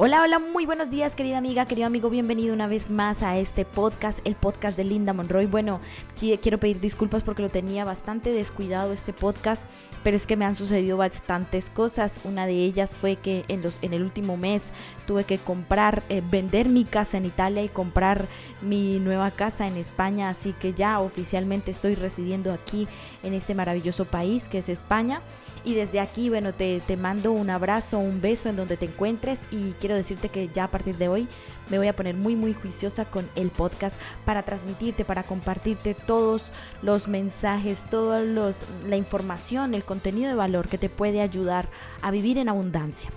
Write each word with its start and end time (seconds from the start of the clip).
Hola, 0.00 0.22
hola, 0.22 0.38
muy 0.38 0.64
buenos 0.64 0.90
días 0.90 1.16
querida 1.16 1.38
amiga, 1.38 1.66
querido 1.66 1.88
amigo, 1.88 2.08
bienvenido 2.08 2.54
una 2.54 2.68
vez 2.68 2.88
más 2.88 3.24
a 3.24 3.36
este 3.36 3.64
podcast, 3.64 4.20
el 4.24 4.36
podcast 4.36 4.76
de 4.76 4.84
Linda 4.84 5.12
Monroy. 5.12 5.46
Bueno, 5.46 5.80
quiero 6.16 6.58
pedir 6.58 6.78
disculpas 6.78 7.24
porque 7.24 7.42
lo 7.42 7.48
tenía 7.48 7.84
bastante 7.84 8.30
descuidado 8.30 8.92
este 8.92 9.12
podcast, 9.12 9.66
pero 10.04 10.16
es 10.16 10.28
que 10.28 10.36
me 10.36 10.44
han 10.44 10.54
sucedido 10.54 10.98
bastantes 10.98 11.68
cosas. 11.68 12.20
Una 12.22 12.46
de 12.46 12.62
ellas 12.62 12.94
fue 12.94 13.16
que 13.16 13.44
en, 13.48 13.60
los, 13.60 13.80
en 13.82 13.92
el 13.92 14.04
último 14.04 14.36
mes 14.36 14.70
tuve 15.04 15.24
que 15.24 15.38
comprar, 15.38 16.04
eh, 16.10 16.22
vender 16.24 16.68
mi 16.68 16.84
casa 16.84 17.16
en 17.16 17.24
Italia 17.24 17.64
y 17.64 17.68
comprar 17.68 18.28
mi 18.62 19.00
nueva 19.00 19.32
casa 19.32 19.66
en 19.66 19.76
España, 19.76 20.28
así 20.28 20.52
que 20.52 20.74
ya 20.74 21.00
oficialmente 21.00 21.72
estoy 21.72 21.96
residiendo 21.96 22.52
aquí 22.52 22.86
en 23.24 23.34
este 23.34 23.52
maravilloso 23.56 24.04
país 24.04 24.48
que 24.48 24.58
es 24.58 24.68
España. 24.68 25.22
Y 25.64 25.74
desde 25.74 25.98
aquí, 25.98 26.28
bueno, 26.28 26.54
te, 26.54 26.78
te 26.86 26.96
mando 26.96 27.32
un 27.32 27.50
abrazo, 27.50 27.98
un 27.98 28.20
beso 28.20 28.48
en 28.48 28.54
donde 28.54 28.76
te 28.76 28.86
encuentres 28.86 29.42
y 29.50 29.72
quiero 29.72 29.87
decirte 29.94 30.28
que 30.28 30.48
ya 30.48 30.64
a 30.64 30.70
partir 30.70 30.96
de 30.96 31.08
hoy 31.08 31.28
me 31.70 31.78
voy 31.78 31.88
a 31.88 31.96
poner 31.96 32.14
muy 32.14 32.36
muy 32.36 32.54
juiciosa 32.54 33.04
con 33.04 33.28
el 33.34 33.50
podcast 33.50 34.00
para 34.24 34.42
transmitirte, 34.42 35.04
para 35.04 35.22
compartirte 35.22 35.94
todos 35.94 36.52
los 36.82 37.08
mensajes, 37.08 37.84
toda 37.90 38.22
la 38.22 38.96
información, 38.96 39.74
el 39.74 39.84
contenido 39.84 40.28
de 40.28 40.34
valor 40.34 40.68
que 40.68 40.78
te 40.78 40.88
puede 40.88 41.20
ayudar 41.20 41.68
a 42.02 42.10
vivir 42.10 42.38
en 42.38 42.48
abundancia. 42.48 43.10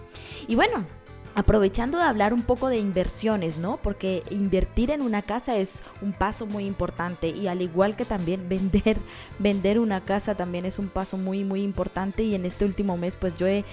Y 0.47 0.55
bueno, 0.55 0.85
aprovechando 1.35 1.97
de 1.97 2.03
hablar 2.03 2.33
un 2.33 2.43
poco 2.43 2.67
de 2.67 2.77
inversiones, 2.77 3.57
¿no? 3.57 3.77
Porque 3.77 4.23
invertir 4.29 4.91
en 4.91 5.01
una 5.01 5.21
casa 5.21 5.55
es 5.55 5.81
un 6.01 6.13
paso 6.13 6.45
muy 6.45 6.65
importante 6.65 7.29
y 7.29 7.47
al 7.47 7.61
igual 7.61 7.95
que 7.95 8.05
también 8.05 8.49
vender, 8.49 8.97
vender 9.39 9.79
una 9.79 10.01
casa 10.01 10.35
también 10.35 10.65
es 10.65 10.79
un 10.79 10.89
paso 10.89 11.17
muy, 11.17 11.43
muy 11.43 11.61
importante 11.61 12.23
y 12.23 12.35
en 12.35 12.45
este 12.45 12.65
último 12.65 12.97
mes 12.97 13.15
pues 13.15 13.35
yo 13.35 13.47
he, 13.47 13.63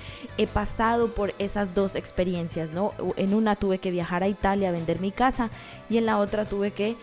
pasado 0.53 1.09
por 1.09 1.35
esas 1.39 1.75
dos 1.75 1.95
experiencias, 1.95 2.71
¿no? 2.71 2.93
En 3.17 3.35
una 3.35 3.55
tuve 3.55 3.79
que 3.79 3.91
viajar 3.91 4.23
a 4.23 4.29
Italia 4.29 4.71
a 4.71 4.73
vender 4.73 4.99
mi 5.01 5.13
casa 5.13 5.51
y 5.91 5.99
en 5.99 6.07
la 6.07 6.19
otra 6.19 6.47
tuve 6.47 6.71
que 6.71 6.97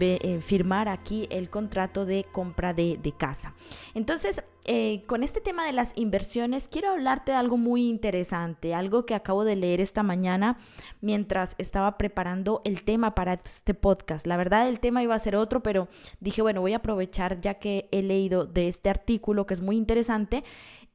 eh, 0.00 0.40
firmar 0.40 0.88
aquí 0.88 1.26
el 1.30 1.50
contrato 1.50 2.04
de 2.04 2.24
compra 2.30 2.72
de 2.72 3.14
casa. 3.18 3.52
Entonces, 3.94 4.42
eh, 4.66 5.02
con 5.06 5.22
este 5.22 5.40
tema 5.40 5.66
de 5.66 5.72
las 5.72 5.92
inversiones, 5.94 6.68
quiero 6.68 6.90
hablarte 6.90 7.32
de 7.32 7.36
algo 7.36 7.58
muy 7.58 7.88
interesante, 7.88 8.74
algo 8.74 9.04
que 9.04 9.14
acabo 9.14 9.44
de 9.44 9.56
leer 9.56 9.80
esta 9.80 10.02
mañana 10.02 10.58
mientras 11.02 11.54
estaba 11.58 11.98
preparando 11.98 12.62
el 12.64 12.82
tema 12.82 13.14
para 13.14 13.34
este 13.34 13.74
podcast. 13.74 14.26
La 14.26 14.38
verdad, 14.38 14.68
el 14.68 14.80
tema 14.80 15.02
iba 15.02 15.14
a 15.14 15.18
ser 15.18 15.36
otro, 15.36 15.62
pero 15.62 15.88
dije, 16.20 16.40
bueno, 16.40 16.62
voy 16.62 16.72
a 16.72 16.78
aprovechar 16.78 17.40
ya 17.40 17.54
que 17.54 17.88
he 17.92 18.02
leído 18.02 18.46
de 18.46 18.68
este 18.68 18.88
artículo 18.88 19.46
que 19.46 19.54
es 19.54 19.60
muy 19.60 19.76
interesante 19.76 20.44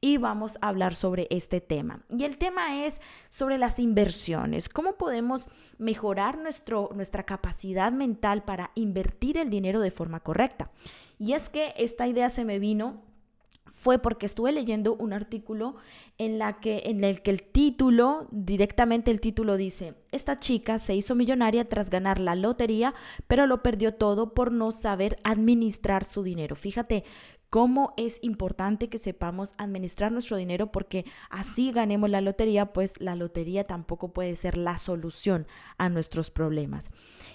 y 0.00 0.16
vamos 0.16 0.58
a 0.60 0.68
hablar 0.68 0.94
sobre 0.94 1.28
este 1.30 1.60
tema. 1.60 2.00
Y 2.08 2.24
el 2.24 2.38
tema 2.38 2.84
es 2.84 3.00
sobre 3.28 3.58
las 3.58 3.78
inversiones. 3.78 4.68
¿Cómo 4.68 4.94
podemos 4.94 5.48
mejorar 5.78 6.38
nuestro, 6.38 6.88
nuestra 6.94 7.24
capacidad 7.24 7.92
mental 7.92 8.42
para 8.42 8.72
invertir 8.74 9.36
el 9.36 9.50
dinero 9.50 9.80
de 9.80 9.90
forma 9.90 10.20
correcta? 10.20 10.70
Y 11.18 11.34
es 11.34 11.50
que 11.50 11.74
esta 11.76 12.06
idea 12.08 12.30
se 12.30 12.44
me 12.44 12.58
vino 12.58 13.09
fue 13.70 13.98
porque 13.98 14.26
estuve 14.26 14.52
leyendo 14.52 14.94
un 14.94 15.12
artículo 15.12 15.76
en, 16.18 16.38
la 16.38 16.60
que, 16.60 16.82
en 16.86 17.04
el 17.04 17.22
que 17.22 17.30
el 17.30 17.42
título, 17.42 18.28
directamente 18.30 19.10
el 19.10 19.20
título 19.20 19.56
dice, 19.56 19.94
esta 20.12 20.36
chica 20.36 20.78
se 20.78 20.94
hizo 20.94 21.14
millonaria 21.14 21.68
tras 21.68 21.88
ganar 21.88 22.18
la 22.18 22.34
lotería, 22.34 22.94
pero 23.26 23.46
lo 23.46 23.62
perdió 23.62 23.94
todo 23.94 24.34
por 24.34 24.52
no 24.52 24.72
saber 24.72 25.18
administrar 25.24 26.04
su 26.04 26.22
dinero. 26.22 26.56
Fíjate 26.56 27.04
cómo 27.50 27.92
es 27.96 28.20
importante 28.22 28.88
que 28.88 28.98
sepamos 28.98 29.54
administrar 29.58 30.12
nuestro 30.12 30.36
dinero 30.36 30.70
porque 30.70 31.04
así 31.28 31.72
ganemos 31.72 32.08
la 32.08 32.20
lotería, 32.20 32.72
pues 32.72 33.00
la 33.00 33.16
lotería 33.16 33.64
tampoco 33.64 34.12
puede 34.12 34.36
ser 34.36 34.56
la 34.56 34.78
solución 34.78 35.46
a 35.76 35.88
nuestros 35.88 36.30
problemas. 36.30 36.90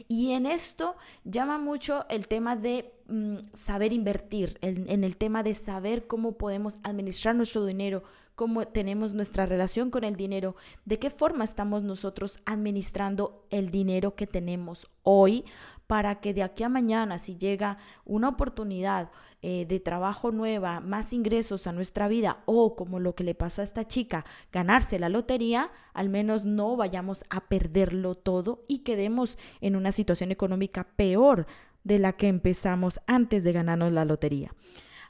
Y 0.07 0.31
en 0.31 0.45
esto 0.45 0.95
llama 1.25 1.57
mucho 1.57 2.05
el 2.09 2.29
tema 2.29 2.55
de 2.55 2.93
mm, 3.07 3.35
saber 3.53 3.91
invertir, 3.91 4.57
en 4.61 5.03
el 5.03 5.17
tema 5.17 5.43
de 5.43 5.53
saber 5.53 6.07
cómo 6.07 6.37
podemos 6.37 6.79
administrar 6.83 7.35
nuestro 7.35 7.65
dinero, 7.65 8.03
cómo 8.35 8.67
tenemos 8.67 9.13
nuestra 9.13 9.45
relación 9.45 9.89
con 9.89 10.03
el 10.03 10.15
dinero, 10.15 10.55
de 10.85 10.99
qué 10.99 11.09
forma 11.09 11.43
estamos 11.43 11.83
nosotros 11.83 12.39
administrando 12.45 13.45
el 13.49 13.71
dinero 13.71 14.15
que 14.15 14.27
tenemos 14.27 14.87
hoy 15.03 15.45
para 15.87 16.19
que 16.19 16.33
de 16.33 16.43
aquí 16.43 16.63
a 16.63 16.69
mañana, 16.69 17.19
si 17.19 17.37
llega 17.37 17.77
una 18.05 18.29
oportunidad 18.29 19.11
eh, 19.41 19.65
de 19.67 19.79
trabajo 19.79 20.31
nueva, 20.31 20.79
más 20.79 21.13
ingresos 21.13 21.67
a 21.67 21.71
nuestra 21.71 22.07
vida 22.07 22.41
o 22.45 22.75
como 22.75 22.99
lo 22.99 23.13
que 23.13 23.23
le 23.23 23.35
pasó 23.35 23.61
a 23.61 23.63
esta 23.63 23.87
chica, 23.87 24.25
ganarse 24.51 24.97
la 24.97 25.09
lotería, 25.09 25.71
al 25.93 26.09
menos 26.09 26.45
no 26.45 26.75
vayamos 26.75 27.25
a 27.29 27.47
perderlo 27.47 28.15
todo 28.15 28.63
y 28.67 28.79
quedemos 28.79 29.37
en 29.61 29.75
una 29.75 29.91
situación 29.91 30.31
económica 30.31 30.87
peor 30.95 31.45
de 31.83 31.99
la 31.99 32.13
que 32.13 32.27
empezamos 32.27 32.99
antes 33.05 33.43
de 33.43 33.51
ganarnos 33.53 33.91
la 33.91 34.05
lotería. 34.05 34.53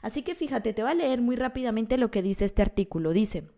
Así 0.02 0.22
que 0.22 0.34
fíjate, 0.34 0.72
te 0.72 0.82
voy 0.82 0.90
a 0.90 0.94
leer 0.94 1.22
muy 1.22 1.36
rápidamente 1.36 1.96
lo 1.96 2.10
que 2.10 2.22
dice 2.22 2.44
este 2.44 2.62
artículo. 2.62 3.12
Dice, 3.12 3.48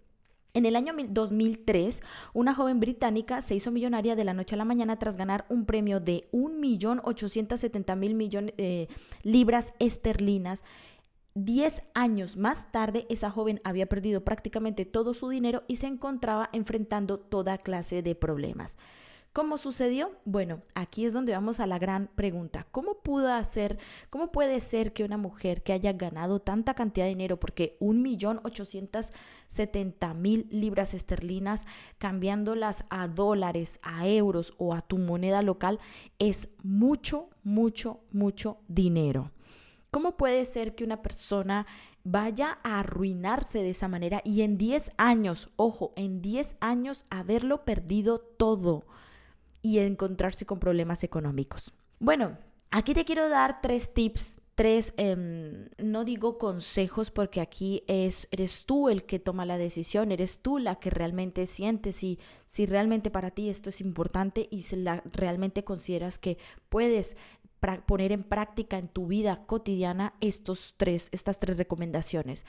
en 0.55 0.67
el 0.67 0.77
año 0.77 0.93
2003, 1.09 2.03
una 2.33 2.55
joven 2.55 2.81
británica 2.81 3.43
se 3.43 3.55
hizo 3.55 3.71
millonaria 3.71 4.17
de 4.17 4.25
la 4.25 4.35
noche 4.35 4.55
a 4.55 4.59
la 4.59 4.65
mañana 4.65 4.99
tras 4.99 5.17
ganar 5.17 5.47
un 5.49 5.67
premio 5.67 6.01
de 6.01 6.29
1.870.000 6.33 8.15
millones 8.15 8.57
de 8.57 8.89
libras 9.23 9.75
esterlinas. 9.79 10.63
Diez 11.35 11.83
años 11.95 12.37
más 12.37 12.73
tarde, 12.73 13.07
esa 13.09 13.31
joven 13.31 13.61
había 13.63 13.87
perdido 13.87 14.25
prácticamente 14.25 14.85
todo 14.85 15.15
su 15.15 15.29
dinero 15.29 15.63
y 15.69 15.77
se 15.77 15.87
encontraba 15.87 16.51
enfrentando 16.53 17.19
toda 17.19 17.59
clase 17.59 18.03
de 18.03 18.15
problemas. 18.15 18.77
¿Cómo 19.39 19.57
sucedió? 19.57 20.11
Bueno, 20.25 20.63
aquí 20.75 21.05
es 21.05 21.13
donde 21.13 21.33
vamos 21.33 21.61
a 21.61 21.69
la 21.69 21.79
gran 21.79 22.09
pregunta. 22.09 22.67
¿Cómo 22.73 23.03
pudo 23.05 23.33
hacer, 23.33 23.79
cómo 24.11 24.33
puede 24.33 24.59
ser 24.59 24.93
que 24.93 25.05
una 25.05 25.17
mujer 25.17 25.63
que 25.63 25.73
haya 25.73 25.93
ganado 25.93 26.41
tanta 26.41 26.75
cantidad 26.75 27.07
de 27.07 27.11
dinero, 27.11 27.39
porque 27.39 27.77
un 27.79 28.03
millón 28.03 28.41
ochocientos 28.43 29.13
setenta 29.47 30.13
mil 30.13 30.49
libras 30.51 30.93
esterlinas, 30.93 31.67
cambiándolas 31.99 32.85
a 32.91 33.07
dólares, 33.07 33.79
a 33.85 34.09
euros 34.09 34.55
o 34.59 34.75
a 34.75 34.83
tu 34.83 34.99
moneda 34.99 35.41
local, 35.41 35.79
es 36.19 36.49
mucho, 36.65 37.31
mucho, 37.45 38.01
mucho 38.11 38.59
dinero? 38.67 39.31
¿Cómo 39.93 40.17
puede 40.17 40.47
ser 40.47 40.75
que 40.75 40.83
una 40.83 41.01
persona 41.01 41.65
vaya 42.03 42.59
a 42.65 42.81
arruinarse 42.81 43.63
de 43.63 43.71
esa 43.71 43.87
manera 43.87 44.21
y 44.25 44.43
en 44.43 44.59
10 44.59 44.91
años, 44.97 45.51
ojo, 45.55 45.93
en 45.95 46.23
10 46.23 46.57
años 46.59 47.07
haberlo 47.09 47.65
perdido 47.65 48.19
todo? 48.19 48.85
Y 49.63 49.79
encontrarse 49.79 50.47
con 50.47 50.59
problemas 50.59 51.05
económicos. 51.05 51.73
Bueno, 51.99 52.39
aquí 52.71 52.95
te 52.95 53.05
quiero 53.05 53.29
dar 53.29 53.61
tres 53.61 53.93
tips 53.95 54.41
tres, 54.59 54.93
em, 54.97 55.69
no 55.79 56.05
digo 56.05 56.37
consejos 56.37 57.13
porque 57.13 57.41
aquí 57.41 57.85
es, 57.87 58.27
eres 58.33 58.67
tú 58.67 58.89
el 58.89 59.05
que 59.05 59.21
toma 59.21 59.47
la 59.47 59.57
decisión, 59.57 60.11
eres 60.11 60.41
tú 60.41 60.59
la 60.59 60.81
que 60.81 60.91
realmente 60.91 61.47
sientes 61.47 61.95
si, 61.95 62.19
si 62.45 62.67
realmente 62.67 63.09
para 63.09 63.31
ti 63.31 63.51
esto 63.51 63.69
es 63.69 63.81
importante 63.81 64.49
y 64.51 64.63
si 64.63 64.75
la, 64.75 65.05
realmente 65.13 65.63
consideras 65.63 66.19
que 66.19 66.39
puedes 66.71 67.17
poner 67.87 68.11
en 68.11 68.25
práctica 68.25 68.79
en 68.79 68.89
tu 68.89 69.07
vida 69.07 69.47
cotidiana 69.47 70.15
estos 70.21 70.75
tres, 70.77 71.09
estas 71.13 71.39
tres 71.39 71.57
recomendaciones. 71.57 72.45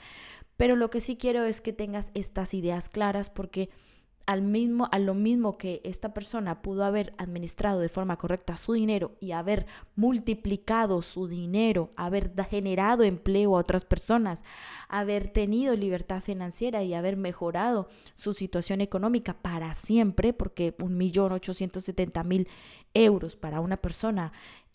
Pero 0.56 0.74
lo 0.74 0.90
que 0.90 1.00
sí 1.00 1.16
quiero 1.16 1.44
es 1.44 1.60
que 1.60 1.72
tengas 1.72 2.10
estas 2.14 2.54
ideas 2.54 2.88
claras 2.88 3.30
porque 3.30 3.70
al 4.26 4.42
mismo, 4.42 4.88
a 4.92 4.98
lo 4.98 5.14
mismo 5.14 5.58
que 5.58 5.80
esta 5.82 6.14
persona 6.14 6.62
pudo 6.62 6.84
haber 6.84 7.14
administrado 7.18 7.80
de 7.80 7.88
forma 7.88 8.16
correcta 8.16 8.56
su 8.56 8.74
dinero 8.74 9.16
y 9.20 9.32
haber 9.32 9.66
multiplicado 9.96 11.02
su 11.02 11.26
dinero, 11.26 11.90
haber 11.96 12.32
generado 12.48 13.02
empleo 13.02 13.56
a 13.56 13.60
otras 13.60 13.84
personas, 13.84 14.44
haber 14.88 15.28
tenido 15.32 15.74
libertad 15.74 16.22
financiera 16.22 16.82
y 16.82 16.94
haber 16.94 17.16
mejorado 17.16 17.88
su 18.14 18.32
situación 18.32 18.80
económica 18.80 19.34
para 19.34 19.74
siempre, 19.74 20.32
porque 20.32 20.74
un 20.80 20.96
millón 20.96 21.32
ochocientos 21.32 21.84
setenta 21.84 22.22
mil 22.22 22.48
euros 22.94 23.36
para 23.36 23.60
una 23.60 23.78
persona 23.78 24.32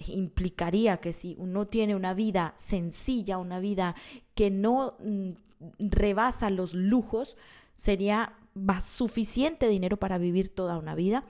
implicaría 0.07 0.97
que 0.97 1.13
si 1.13 1.35
uno 1.39 1.67
tiene 1.67 1.95
una 1.95 2.13
vida 2.13 2.53
sencilla, 2.57 3.37
una 3.37 3.59
vida 3.59 3.95
que 4.33 4.51
no 4.51 4.95
mm, 4.99 5.31
rebasa 5.79 6.49
los 6.49 6.73
lujos, 6.73 7.37
sería 7.75 8.33
suficiente 8.81 9.67
dinero 9.67 9.97
para 9.97 10.17
vivir 10.17 10.53
toda 10.53 10.77
una 10.77 10.95
vida, 10.95 11.25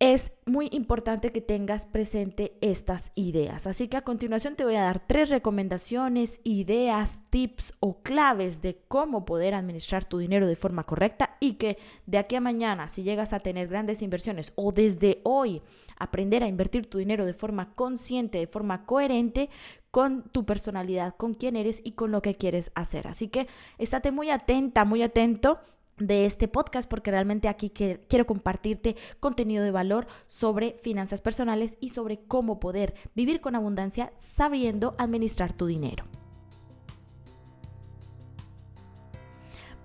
es 0.00 0.32
muy 0.46 0.70
importante 0.72 1.30
que 1.30 1.42
tengas 1.42 1.84
presente 1.84 2.56
estas 2.62 3.12
ideas. 3.16 3.66
Así 3.66 3.86
que 3.86 3.98
a 3.98 4.02
continuación 4.02 4.56
te 4.56 4.64
voy 4.64 4.76
a 4.76 4.82
dar 4.82 4.98
tres 4.98 5.28
recomendaciones, 5.28 6.40
ideas, 6.42 7.20
tips 7.28 7.74
o 7.80 8.00
claves 8.02 8.62
de 8.62 8.80
cómo 8.88 9.26
poder 9.26 9.52
administrar 9.52 10.06
tu 10.06 10.16
dinero 10.16 10.46
de 10.46 10.56
forma 10.56 10.84
correcta 10.84 11.36
y 11.38 11.54
que 11.54 11.76
de 12.06 12.16
aquí 12.16 12.34
a 12.34 12.40
mañana, 12.40 12.88
si 12.88 13.02
llegas 13.02 13.34
a 13.34 13.40
tener 13.40 13.68
grandes 13.68 14.00
inversiones 14.00 14.54
o 14.56 14.72
desde 14.72 15.20
hoy 15.22 15.60
aprender 15.98 16.42
a 16.42 16.48
invertir 16.48 16.86
tu 16.86 16.96
dinero 16.96 17.26
de 17.26 17.34
forma 17.34 17.74
consciente, 17.74 18.38
de 18.38 18.46
forma 18.46 18.86
coherente, 18.86 19.50
con 19.90 20.22
tu 20.30 20.46
personalidad, 20.46 21.14
con 21.16 21.34
quién 21.34 21.56
eres 21.56 21.82
y 21.84 21.92
con 21.92 22.10
lo 22.10 22.22
que 22.22 22.36
quieres 22.36 22.72
hacer. 22.74 23.06
Así 23.06 23.28
que 23.28 23.48
estate 23.76 24.12
muy 24.12 24.30
atenta, 24.30 24.86
muy 24.86 25.02
atento 25.02 25.58
de 26.00 26.24
este 26.24 26.48
podcast 26.48 26.90
porque 26.90 27.12
realmente 27.12 27.46
aquí 27.46 27.70
quiero 27.70 28.26
compartirte 28.26 28.96
contenido 29.20 29.62
de 29.62 29.70
valor 29.70 30.08
sobre 30.26 30.76
finanzas 30.80 31.20
personales 31.20 31.76
y 31.80 31.90
sobre 31.90 32.18
cómo 32.20 32.58
poder 32.58 32.94
vivir 33.14 33.40
con 33.40 33.54
abundancia 33.54 34.12
sabiendo 34.16 34.96
administrar 34.98 35.52
tu 35.52 35.66
dinero. 35.66 36.04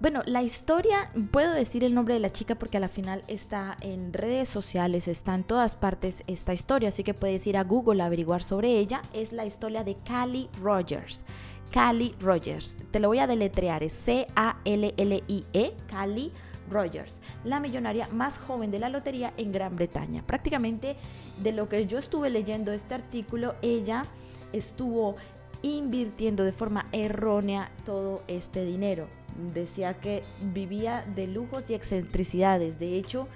Bueno, 0.02 0.24
la 0.26 0.44
historia, 0.44 1.10
puedo 1.32 1.54
decir 1.54 1.86
el 1.86 1.96
nombre 1.96 2.16
de 2.16 2.20
la 2.20 2.32
chica 2.32 2.56
porque 2.56 2.78
a 2.78 2.82
la 2.82 2.90
final 2.90 3.24
está 3.28 3.78
en 3.80 4.12
redes 4.12 4.50
sociales, 4.50 5.08
está 5.08 5.34
en 5.34 5.46
todas 5.46 5.76
partes 5.76 6.24
esta 6.28 6.54
historia, 6.54 6.90
así 6.90 7.04
que 7.04 7.14
puedes 7.14 7.48
ir 7.48 7.56
a 7.56 7.64
Google 7.64 8.04
a 8.04 8.08
averiguar 8.08 8.44
sobre 8.44 8.78
ella. 8.78 9.02
Es 9.14 9.32
la 9.32 9.46
historia 9.46 9.86
de 9.86 9.96
Callie 9.96 10.50
Rogers. 10.62 11.24
Callie 11.72 12.16
Rogers. 12.20 12.82
Te 12.92 13.00
lo 13.00 13.08
voy 13.10 13.20
a 13.20 13.28
deletrear, 13.28 13.84
es 13.84 13.94
C-A-L-L-I-E, 13.94 15.74
Callie 15.88 16.32
Rogers, 16.70 17.20
la 17.44 17.60
millonaria 17.60 18.08
más 18.12 18.38
joven 18.38 18.72
de 18.72 18.80
la 18.80 18.90
lotería 18.90 19.34
en 19.38 19.52
Gran 19.52 19.76
Bretaña. 19.76 20.24
Prácticamente 20.26 20.96
de 21.44 21.52
lo 21.52 21.70
que 21.70 21.86
yo 21.86 21.98
estuve 21.98 22.30
leyendo 22.30 22.72
este 22.72 22.96
artículo, 22.96 23.56
ella 23.62 24.06
estuvo 24.54 25.16
invirtiendo 25.62 26.44
de 26.44 26.52
forma 26.52 26.88
errónea 26.92 27.72
todo 27.86 28.22
este 28.28 28.64
dinero. 28.66 29.08
Decía 29.54 29.96
que 29.96 30.24
vivía 30.54 31.06
de 31.16 31.28
lujos 31.28 31.70
y 31.70 31.74
excentricidades. 31.74 32.80
De 32.80 32.96
hecho, 32.96 33.28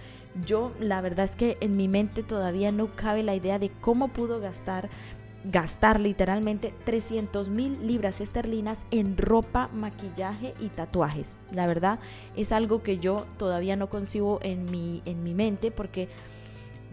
yo 0.46 0.72
la 0.80 1.02
verdad 1.02 1.26
es 1.26 1.36
que 1.36 1.58
en 1.60 1.76
mi 1.76 1.88
mente 1.88 2.24
todavía 2.24 2.72
no 2.72 2.96
cabe 2.96 3.24
la 3.24 3.36
idea 3.36 3.60
de 3.60 3.70
cómo 3.81 4.10
pudo 4.10 4.40
gastar 4.40 4.90
gastar 5.44 6.00
literalmente 6.00 6.74
300 6.83 7.50
mil 7.50 7.88
libras 7.88 8.21
esterlinas 8.21 8.86
en 8.91 9.18
ropa, 9.18 9.69
maquillaje 9.74 10.53
y 10.59 10.68
tatuajes. 10.68 11.36
La 11.51 11.68
verdad 11.68 12.00
es 12.36 12.51
algo 12.51 12.83
que 12.83 12.97
yo 12.97 13.25
todavía 13.38 13.75
no 13.75 13.89
concibo 13.89 14.39
en 14.41 14.65
mi, 14.65 15.01
en 15.06 15.24
mi 15.24 15.33
mente 15.33 15.71
porque 15.71 16.09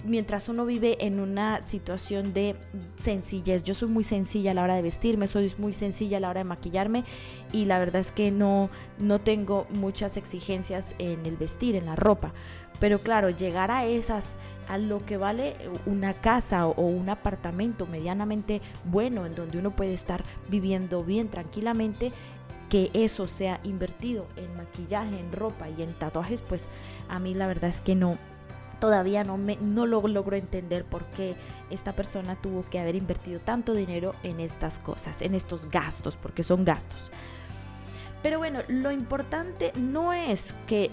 mientras 0.05 0.49
uno 0.49 0.65
vive 0.65 1.05
en 1.05 1.21
una 1.21 1.63
situación 1.63 2.33
de 2.33 2.57
sencillez, 2.97 3.63
yo 3.63 3.75
soy 3.75 3.89
muy 3.89 4.05
sencilla 4.05 4.53
a 4.53 4.55
la 4.55 4.63
hora 4.63 4.75
de 4.77 4.83
vestirme, 4.83 5.27
soy 5.27 5.53
muy 5.59 5.73
sencilla 5.73 6.19
a 6.19 6.21
la 6.21 6.31
hora 6.31 6.41
de 6.41 6.45
maquillarme 6.45 7.05
y 7.53 7.65
la 7.65 7.79
verdad 7.79 8.01
es 8.01 8.13
que 8.13 8.31
no, 8.31 8.71
no 8.99 9.21
tengo 9.21 9.67
muchas 9.71 10.17
exigencias 10.17 10.95
en 10.99 11.27
el 11.27 11.37
vestir, 11.37 11.77
en 11.77 11.87
la 11.87 11.97
ropa. 11.97 12.33
Pero 12.81 12.99
claro, 12.99 13.31
llegar 13.31 13.71
a 13.71 13.85
esas, 13.87 14.37
a 14.69 14.79
lo 14.79 15.05
que 15.05 15.17
vale 15.17 15.57
una 15.87 16.13
casa 16.13 16.67
o 16.67 16.83
un 16.83 17.09
apartamento 17.09 17.87
medianamente 17.87 18.61
bueno 18.85 19.27
en 19.27 19.35
donde 19.35 19.59
uno 19.59 19.71
puede 19.71 19.95
estar 19.95 20.25
viviendo 20.49 21.03
bien 21.03 21.29
tranquilamente, 21.29 22.13
que 22.69 22.91
eso 22.95 23.27
sea 23.27 23.61
invertido 23.63 24.27
en 24.37 24.57
maquillaje, 24.57 25.19
en 25.19 25.33
ropa 25.33 25.69
y 25.69 25.83
en 25.83 25.95
tatuajes, 25.95 26.43
pues 26.43 26.69
a 27.09 27.19
mí 27.19 27.33
la 27.33 27.47
verdad 27.47 27.71
es 27.71 27.81
que 27.81 27.95
no, 27.95 28.19
todavía 28.81 29.25
no, 29.25 29.39
me, 29.39 29.57
no 29.57 29.87
lo 29.87 30.07
logro 30.07 30.37
entender 30.37 30.85
por 30.85 31.05
qué 31.05 31.37
esta 31.71 31.93
persona 31.93 32.37
tuvo 32.37 32.65
que 32.69 32.79
haber 32.79 32.97
invertido 32.97 33.41
tanto 33.41 33.73
dinero 33.73 34.15
en 34.23 34.41
estas 34.41 34.79
cosas, 34.79 35.23
en 35.23 35.35
estos 35.35 35.71
gastos, 35.71 36.17
porque 36.17 36.43
son 36.43 36.65
gastos. 36.65 37.11
Pero 38.23 38.39
bueno, 38.39 38.61
lo 38.69 38.91
importante 38.91 39.73
no 39.77 40.13
es 40.13 40.55
que 40.67 40.91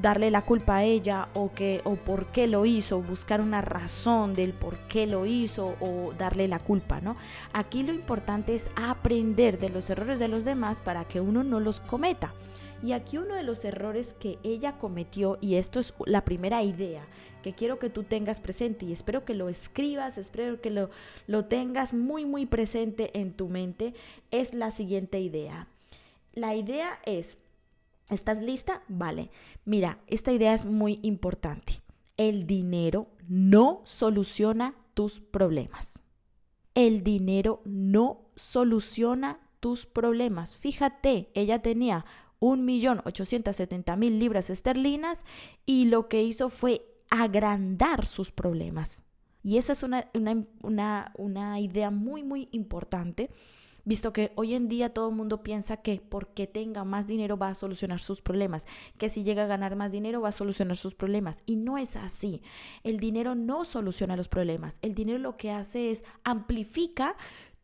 darle 0.00 0.30
la 0.30 0.42
culpa 0.42 0.76
a 0.76 0.84
ella 0.84 1.28
o 1.34 1.52
que 1.52 1.80
o 1.84 1.96
por 1.96 2.26
qué 2.26 2.46
lo 2.46 2.66
hizo, 2.66 3.00
buscar 3.00 3.40
una 3.40 3.62
razón 3.62 4.34
del 4.34 4.52
por 4.52 4.78
qué 4.88 5.06
lo 5.06 5.26
hizo 5.26 5.76
o 5.80 6.12
darle 6.18 6.48
la 6.48 6.58
culpa, 6.58 7.00
¿no? 7.00 7.16
Aquí 7.52 7.82
lo 7.82 7.92
importante 7.92 8.54
es 8.54 8.70
aprender 8.76 9.58
de 9.58 9.70
los 9.70 9.88
errores 9.90 10.18
de 10.18 10.28
los 10.28 10.44
demás 10.44 10.80
para 10.80 11.04
que 11.04 11.20
uno 11.20 11.44
no 11.44 11.60
los 11.60 11.80
cometa. 11.80 12.34
Y 12.82 12.92
aquí 12.92 13.16
uno 13.16 13.34
de 13.34 13.42
los 13.42 13.64
errores 13.64 14.14
que 14.18 14.38
ella 14.42 14.76
cometió, 14.78 15.38
y 15.40 15.54
esto 15.54 15.80
es 15.80 15.94
la 16.04 16.24
primera 16.24 16.62
idea 16.62 17.06
que 17.46 17.54
quiero 17.54 17.78
que 17.78 17.90
tú 17.90 18.02
tengas 18.02 18.40
presente 18.40 18.86
y 18.86 18.92
espero 18.92 19.24
que 19.24 19.32
lo 19.32 19.48
escribas, 19.48 20.18
espero 20.18 20.60
que 20.60 20.70
lo, 20.70 20.90
lo 21.28 21.44
tengas 21.44 21.94
muy, 21.94 22.24
muy 22.24 22.44
presente 22.44 23.16
en 23.20 23.32
tu 23.32 23.48
mente, 23.48 23.94
es 24.32 24.52
la 24.52 24.72
siguiente 24.72 25.20
idea. 25.20 25.68
La 26.32 26.56
idea 26.56 26.98
es, 27.06 27.38
¿Estás 28.08 28.40
lista? 28.40 28.82
Vale. 28.88 29.30
Mira, 29.64 29.98
esta 30.06 30.32
idea 30.32 30.54
es 30.54 30.64
muy 30.64 31.00
importante. 31.02 31.82
El 32.16 32.46
dinero 32.46 33.08
no 33.28 33.82
soluciona 33.84 34.74
tus 34.94 35.20
problemas. 35.20 36.02
El 36.74 37.02
dinero 37.02 37.62
no 37.64 38.30
soluciona 38.36 39.40
tus 39.60 39.86
problemas. 39.86 40.56
Fíjate, 40.56 41.30
ella 41.34 41.60
tenía 41.60 42.04
1.870.000 42.40 44.18
libras 44.18 44.50
esterlinas 44.50 45.24
y 45.64 45.86
lo 45.86 46.08
que 46.08 46.22
hizo 46.22 46.48
fue 46.48 46.86
agrandar 47.10 48.06
sus 48.06 48.30
problemas. 48.30 49.02
Y 49.42 49.58
esa 49.58 49.72
es 49.72 49.82
una, 49.82 50.10
una, 50.62 51.12
una 51.16 51.60
idea 51.60 51.90
muy, 51.90 52.22
muy 52.22 52.48
importante 52.52 53.30
visto 53.86 54.12
que 54.12 54.32
hoy 54.34 54.54
en 54.54 54.68
día 54.68 54.92
todo 54.92 55.08
el 55.08 55.14
mundo 55.14 55.42
piensa 55.42 55.78
que 55.78 56.02
porque 56.06 56.46
tenga 56.46 56.84
más 56.84 57.06
dinero 57.06 57.38
va 57.38 57.48
a 57.48 57.54
solucionar 57.54 58.00
sus 58.00 58.20
problemas, 58.20 58.66
que 58.98 59.08
si 59.08 59.22
llega 59.22 59.44
a 59.44 59.46
ganar 59.46 59.76
más 59.76 59.92
dinero 59.92 60.20
va 60.20 60.28
a 60.28 60.32
solucionar 60.32 60.76
sus 60.76 60.94
problemas. 60.94 61.42
Y 61.46 61.56
no 61.56 61.78
es 61.78 61.96
así. 61.96 62.42
El 62.82 62.98
dinero 63.00 63.34
no 63.34 63.64
soluciona 63.64 64.16
los 64.16 64.28
problemas. 64.28 64.78
El 64.82 64.94
dinero 64.94 65.18
lo 65.18 65.36
que 65.36 65.52
hace 65.52 65.90
es 65.90 66.04
amplifica 66.24 67.16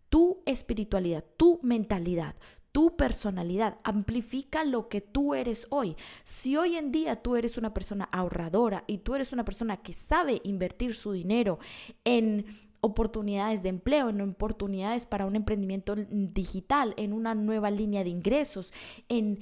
tu 0.08 0.42
espiritualidad, 0.46 1.24
tu 1.36 1.58
mentalidad, 1.62 2.36
tu 2.70 2.96
personalidad, 2.96 3.78
amplifica 3.84 4.64
lo 4.64 4.88
que 4.88 5.00
tú 5.00 5.34
eres 5.34 5.66
hoy. 5.70 5.96
Si 6.24 6.56
hoy 6.56 6.76
en 6.76 6.92
día 6.92 7.16
tú 7.22 7.36
eres 7.36 7.58
una 7.58 7.74
persona 7.74 8.04
ahorradora 8.12 8.84
y 8.86 8.98
tú 8.98 9.14
eres 9.14 9.32
una 9.32 9.44
persona 9.44 9.76
que 9.78 9.92
sabe 9.92 10.40
invertir 10.44 10.94
su 10.94 11.12
dinero 11.12 11.58
en 12.04 12.46
oportunidades 12.82 13.62
de 13.62 13.68
empleo, 13.68 14.08
en 14.08 14.20
oportunidades 14.20 15.06
para 15.06 15.24
un 15.24 15.36
emprendimiento 15.36 15.94
digital, 15.96 16.94
en 16.96 17.12
una 17.12 17.34
nueva 17.34 17.70
línea 17.70 18.02
de 18.02 18.10
ingresos, 18.10 18.74
en 19.08 19.38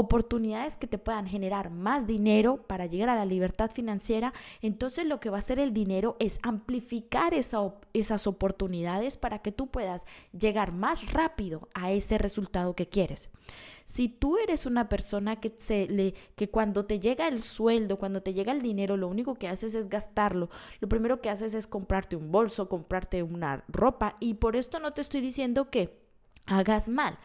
oportunidades 0.00 0.76
que 0.76 0.86
te 0.86 0.96
puedan 0.96 1.26
generar 1.26 1.70
más 1.70 2.06
dinero 2.06 2.62
para 2.66 2.86
llegar 2.86 3.10
a 3.10 3.14
la 3.14 3.26
libertad 3.26 3.70
financiera, 3.70 4.32
entonces 4.62 5.04
lo 5.04 5.20
que 5.20 5.28
va 5.28 5.36
a 5.36 5.40
hacer 5.40 5.58
el 5.58 5.74
dinero 5.74 6.16
es 6.18 6.40
amplificar 6.42 7.34
esas 7.34 8.26
oportunidades 8.26 9.18
para 9.18 9.40
que 9.40 9.52
tú 9.52 9.66
puedas 9.66 10.06
llegar 10.32 10.72
más 10.72 11.12
rápido 11.12 11.68
a 11.74 11.92
ese 11.92 12.16
resultado 12.16 12.74
que 12.74 12.88
quieres. 12.88 13.28
Si 13.84 14.08
tú 14.08 14.38
eres 14.38 14.64
una 14.64 14.88
persona 14.88 15.36
que, 15.36 15.52
se 15.58 15.86
le, 15.88 16.14
que 16.34 16.48
cuando 16.48 16.86
te 16.86 16.98
llega 16.98 17.28
el 17.28 17.42
sueldo, 17.42 17.98
cuando 17.98 18.22
te 18.22 18.32
llega 18.32 18.52
el 18.52 18.62
dinero, 18.62 18.96
lo 18.96 19.06
único 19.06 19.34
que 19.34 19.48
haces 19.48 19.74
es 19.74 19.90
gastarlo, 19.90 20.48
lo 20.80 20.88
primero 20.88 21.20
que 21.20 21.28
haces 21.28 21.52
es 21.52 21.66
comprarte 21.66 22.16
un 22.16 22.32
bolso, 22.32 22.70
comprarte 22.70 23.22
una 23.22 23.64
ropa 23.68 24.16
y 24.18 24.34
por 24.34 24.56
esto 24.56 24.80
no 24.80 24.94
te 24.94 25.02
estoy 25.02 25.20
diciendo 25.20 25.68
que 25.68 26.00
hagas 26.46 26.88
mal 26.88 27.18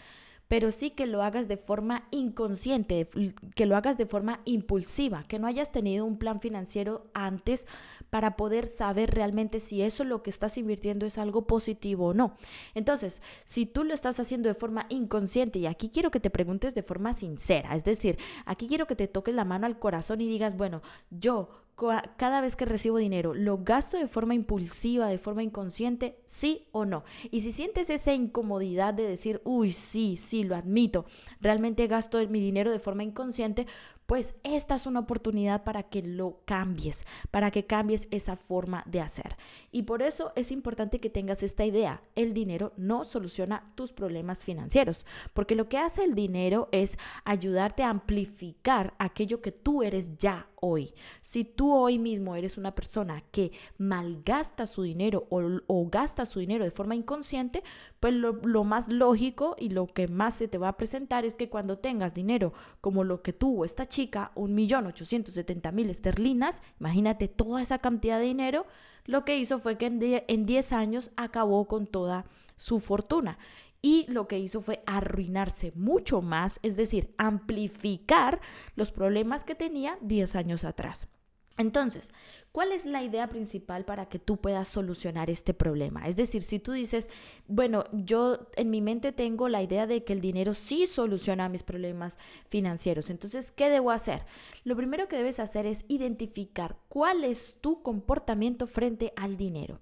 pero 0.48 0.72
sí 0.72 0.92
que 0.92 1.08
lo 1.08 1.24
hagas 1.24 1.48
de 1.48 1.58
forma 1.58 2.08
inconsciente, 2.12 3.08
que 3.56 3.66
lo 3.66 3.76
hagas 3.76 3.98
de 3.98 4.06
forma 4.06 4.42
impulsiva, 4.46 5.24
que 5.28 5.40
no 5.40 5.48
hayas 5.48 5.72
tenido 5.72 6.06
un 6.06 6.18
plan 6.18 6.40
financiero 6.40 7.08
antes 7.14 7.66
para 8.10 8.36
poder 8.36 8.68
saber 8.68 9.12
realmente 9.12 9.60
si 9.60 9.82
eso 9.82 10.04
lo 10.04 10.24
que 10.24 10.30
estás 10.30 10.58
invirtiendo 10.58 11.06
es 11.06 11.18
algo 11.18 11.48
positivo 11.48 12.08
o 12.08 12.14
no. 12.14 12.38
Entonces, 12.76 13.22
si 13.44 13.66
tú 13.66 13.84
lo 13.84 13.94
estás 13.94 14.20
haciendo 14.20 14.48
de 14.48 14.56
forma 14.56 14.86
inconsciente, 14.90 15.60
y 15.60 15.66
aquí 15.66 15.90
quiero 15.90 16.12
que 16.12 16.20
te 16.20 16.30
preguntes 16.30 16.76
de 16.76 16.84
forma 16.84 17.14
sincera, 17.14 17.76
es 17.76 17.84
decir, 17.84 18.18
aquí 18.46 18.68
quiero 18.68 18.88
que 18.88 18.96
te 18.96 19.08
toques 19.08 19.34
la 19.34 19.46
mano 19.46 19.66
al 19.66 19.80
corazón 19.80 20.22
y 20.22 20.28
digas, 20.28 20.56
bueno, 20.56 20.82
yo 21.10 21.65
cada 21.76 22.42
vez 22.42 22.56
que 22.56 22.66
recibo 22.66 22.98
dinero, 22.98 23.34
¿lo 23.34 23.58
gasto 23.58 23.98
de 23.98 24.08
forma 24.08 24.34
impulsiva, 24.34 25.08
de 25.08 25.18
forma 25.18 25.44
inconsciente? 25.44 26.18
¿Sí 26.26 26.68
o 26.72 26.86
no? 26.86 27.04
Y 27.32 27.42
si 27.42 27.52
sientes 27.52 27.90
esa 27.90 28.14
incomodidad 28.14 28.94
de 28.94 29.04
decir, 29.04 29.42
uy, 29.44 29.72
sí, 29.72 30.16
sí, 30.18 30.44
lo 30.44 30.56
admito, 30.56 31.06
realmente 31.42 31.88
gasto 31.88 32.26
mi 32.30 32.40
dinero 32.40 32.72
de 32.72 32.80
forma 32.80 33.04
inconsciente, 33.04 33.68
pues 34.06 34.36
esta 34.44 34.76
es 34.76 34.86
una 34.86 35.00
oportunidad 35.00 35.64
para 35.64 35.84
que 35.84 36.02
lo 36.04 36.42
cambies, 36.46 37.06
para 37.32 37.52
que 37.52 37.66
cambies 37.66 38.08
esa 38.12 38.36
forma 38.36 38.84
de 38.86 39.02
hacer. 39.02 39.36
Y 39.72 39.84
por 39.84 40.02
eso 40.02 40.32
es 40.36 40.52
importante 40.52 41.00
que 41.00 41.10
tengas 41.10 41.42
esta 41.44 41.66
idea. 41.66 42.04
El 42.16 42.34
dinero 42.34 42.74
no 42.78 43.04
soluciona 43.04 43.72
tus 43.76 43.92
problemas 43.92 44.44
financieros, 44.44 45.06
porque 45.34 45.56
lo 45.56 45.70
que 45.70 45.80
hace 45.80 46.04
el 46.04 46.14
dinero 46.14 46.70
es 46.72 46.98
ayudarte 47.24 47.84
a 47.84 47.90
amplificar 47.90 48.94
aquello 49.00 49.42
que 49.42 49.52
tú 49.52 49.82
eres 49.82 50.18
ya 50.18 50.50
hoy. 50.62 50.94
Si 51.22 51.44
tú 51.44 51.74
hoy 51.74 52.00
mismo 52.00 52.36
eres 52.36 52.58
una 52.58 52.74
persona 52.76 53.24
que 53.32 53.52
malgasta 53.78 54.68
su 54.68 54.84
dinero 54.84 55.28
o, 55.30 55.90
gasta 55.90 56.26
su 56.26 56.40
dinero 56.40 56.64
de 56.64 56.72
forma 56.72 56.96
inconsciente, 56.96 57.64
pues 58.00 58.14
lo, 58.14 58.34
lo, 58.44 58.64
más 58.64 58.92
lógico 58.92 59.56
y 59.60 59.70
lo 59.70 59.88
que 59.88 60.08
más 60.08 60.36
se 60.36 60.48
te 60.48 60.58
va 60.58 60.70
a 60.70 60.78
presentar 60.78 61.26
es 61.26 61.36
que 61.36 61.50
cuando 61.50 61.78
tengas 61.78 62.14
dinero 62.14 62.54
como 62.82 63.04
lo 63.04 63.22
que 63.22 63.34
tuvo 63.34 63.66
esta 63.66 63.86
chica, 63.86 64.32
un 64.36 64.56
millón 64.56 64.88
ochocientos 64.88 65.36
mil 65.74 65.90
esterlinas, 65.90 66.62
imagínate 66.80 67.28
toda 67.28 67.62
esa 67.62 67.80
cantidad 67.80 68.20
de 68.20 68.26
dinero, 68.26 68.66
lo 69.06 69.24
que 69.24 69.38
hizo 69.38 69.60
fue 69.60 69.78
que 69.78 69.86
en 70.28 70.46
10 70.46 70.72
años 70.74 71.12
acabó 71.16 71.68
con 71.68 71.86
toda 71.86 72.26
su 72.58 72.80
fortuna. 72.80 73.38
Y 73.86 74.08
lo 74.08 74.28
que 74.28 74.40
hizo 74.40 74.62
fue 74.62 74.82
arruinarse 74.88 75.72
mucho 75.76 76.24
más, 76.24 76.60
es 76.64 76.76
decir, 76.76 77.14
amplificar 77.20 78.42
los 78.76 78.90
problemas 78.90 79.44
que 79.44 79.54
tenía 79.54 80.00
10 80.02 80.36
años 80.36 80.64
atrás. 80.64 81.08
Entonces, 81.56 82.10
¿cuál 82.52 82.72
es 82.72 82.86
la 82.86 83.04
idea 83.04 83.30
principal 83.30 83.86
para 83.86 84.08
que 84.08 84.18
tú 84.18 84.38
puedas 84.38 84.70
solucionar 84.70 85.30
este 85.30 85.54
problema? 85.54 86.08
Es 86.08 86.16
decir, 86.16 86.42
si 86.42 86.58
tú 86.58 86.72
dices, 86.72 87.10
bueno, 87.48 87.84
yo 87.92 88.50
en 88.56 88.72
mi 88.72 88.82
mente 88.82 89.12
tengo 89.12 89.50
la 89.50 89.62
idea 89.62 89.86
de 89.86 90.04
que 90.04 90.14
el 90.14 90.20
dinero 90.20 90.56
sí 90.56 90.88
soluciona 90.88 91.48
mis 91.48 91.62
problemas 91.62 92.18
financieros, 92.50 93.12
entonces, 93.12 93.52
¿qué 93.52 93.70
debo 93.70 93.92
hacer? 93.92 94.26
Lo 94.64 94.76
primero 94.76 95.08
que 95.08 95.18
debes 95.18 95.40
hacer 95.40 95.68
es 95.68 95.86
identificar 95.90 96.76
cuál 96.90 97.24
es 97.24 97.58
tu 97.62 97.84
comportamiento 97.84 98.66
frente 98.66 99.14
al 99.16 99.38
dinero. 99.38 99.80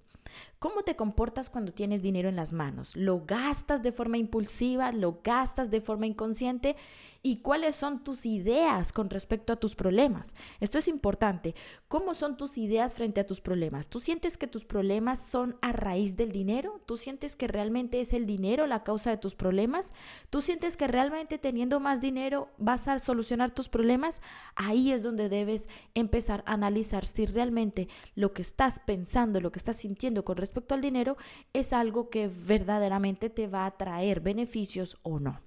¿Cómo 0.64 0.82
te 0.82 0.96
comportas 0.96 1.50
cuando 1.50 1.74
tienes 1.74 2.00
dinero 2.00 2.30
en 2.30 2.36
las 2.36 2.54
manos? 2.54 2.96
¿Lo 2.96 3.20
gastas 3.26 3.82
de 3.82 3.92
forma 3.92 4.16
impulsiva? 4.16 4.92
¿Lo 4.92 5.20
gastas 5.22 5.70
de 5.70 5.82
forma 5.82 6.06
inconsciente? 6.06 6.74
¿Y 7.26 7.38
cuáles 7.38 7.74
son 7.74 8.04
tus 8.04 8.26
ideas 8.26 8.92
con 8.92 9.08
respecto 9.08 9.54
a 9.54 9.56
tus 9.56 9.74
problemas? 9.74 10.34
Esto 10.60 10.76
es 10.76 10.88
importante. 10.88 11.54
¿Cómo 11.88 12.12
son 12.12 12.36
tus 12.36 12.58
ideas 12.58 12.94
frente 12.94 13.18
a 13.18 13.26
tus 13.26 13.40
problemas? 13.40 13.88
¿Tú 13.88 13.98
sientes 13.98 14.36
que 14.36 14.46
tus 14.46 14.66
problemas 14.66 15.26
son 15.26 15.56
a 15.62 15.72
raíz 15.72 16.18
del 16.18 16.32
dinero? 16.32 16.82
¿Tú 16.84 16.98
sientes 16.98 17.34
que 17.34 17.48
realmente 17.48 18.02
es 18.02 18.12
el 18.12 18.26
dinero 18.26 18.66
la 18.66 18.84
causa 18.84 19.08
de 19.08 19.16
tus 19.16 19.36
problemas? 19.36 19.94
¿Tú 20.28 20.42
sientes 20.42 20.76
que 20.76 20.86
realmente 20.86 21.38
teniendo 21.38 21.80
más 21.80 22.02
dinero 22.02 22.50
vas 22.58 22.88
a 22.88 22.98
solucionar 22.98 23.52
tus 23.52 23.70
problemas? 23.70 24.20
Ahí 24.54 24.92
es 24.92 25.02
donde 25.02 25.30
debes 25.30 25.70
empezar 25.94 26.44
a 26.44 26.52
analizar 26.52 27.06
si 27.06 27.24
realmente 27.24 27.88
lo 28.14 28.34
que 28.34 28.42
estás 28.42 28.80
pensando, 28.80 29.40
lo 29.40 29.50
que 29.50 29.60
estás 29.60 29.78
sintiendo 29.78 30.26
con 30.26 30.36
respecto 30.36 30.74
al 30.74 30.82
dinero 30.82 31.16
es 31.54 31.72
algo 31.72 32.10
que 32.10 32.28
verdaderamente 32.28 33.30
te 33.30 33.46
va 33.46 33.64
a 33.64 33.78
traer 33.78 34.20
beneficios 34.20 34.98
o 35.02 35.20
no. 35.20 35.40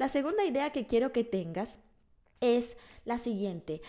La 0.00 0.08
segunda 0.08 0.46
idea 0.46 0.72
que 0.72 0.86
quiero 0.86 1.12
que 1.12 1.24
tengas 1.24 1.78
es 2.40 2.78
la 3.04 3.18
siguiente. 3.18 3.82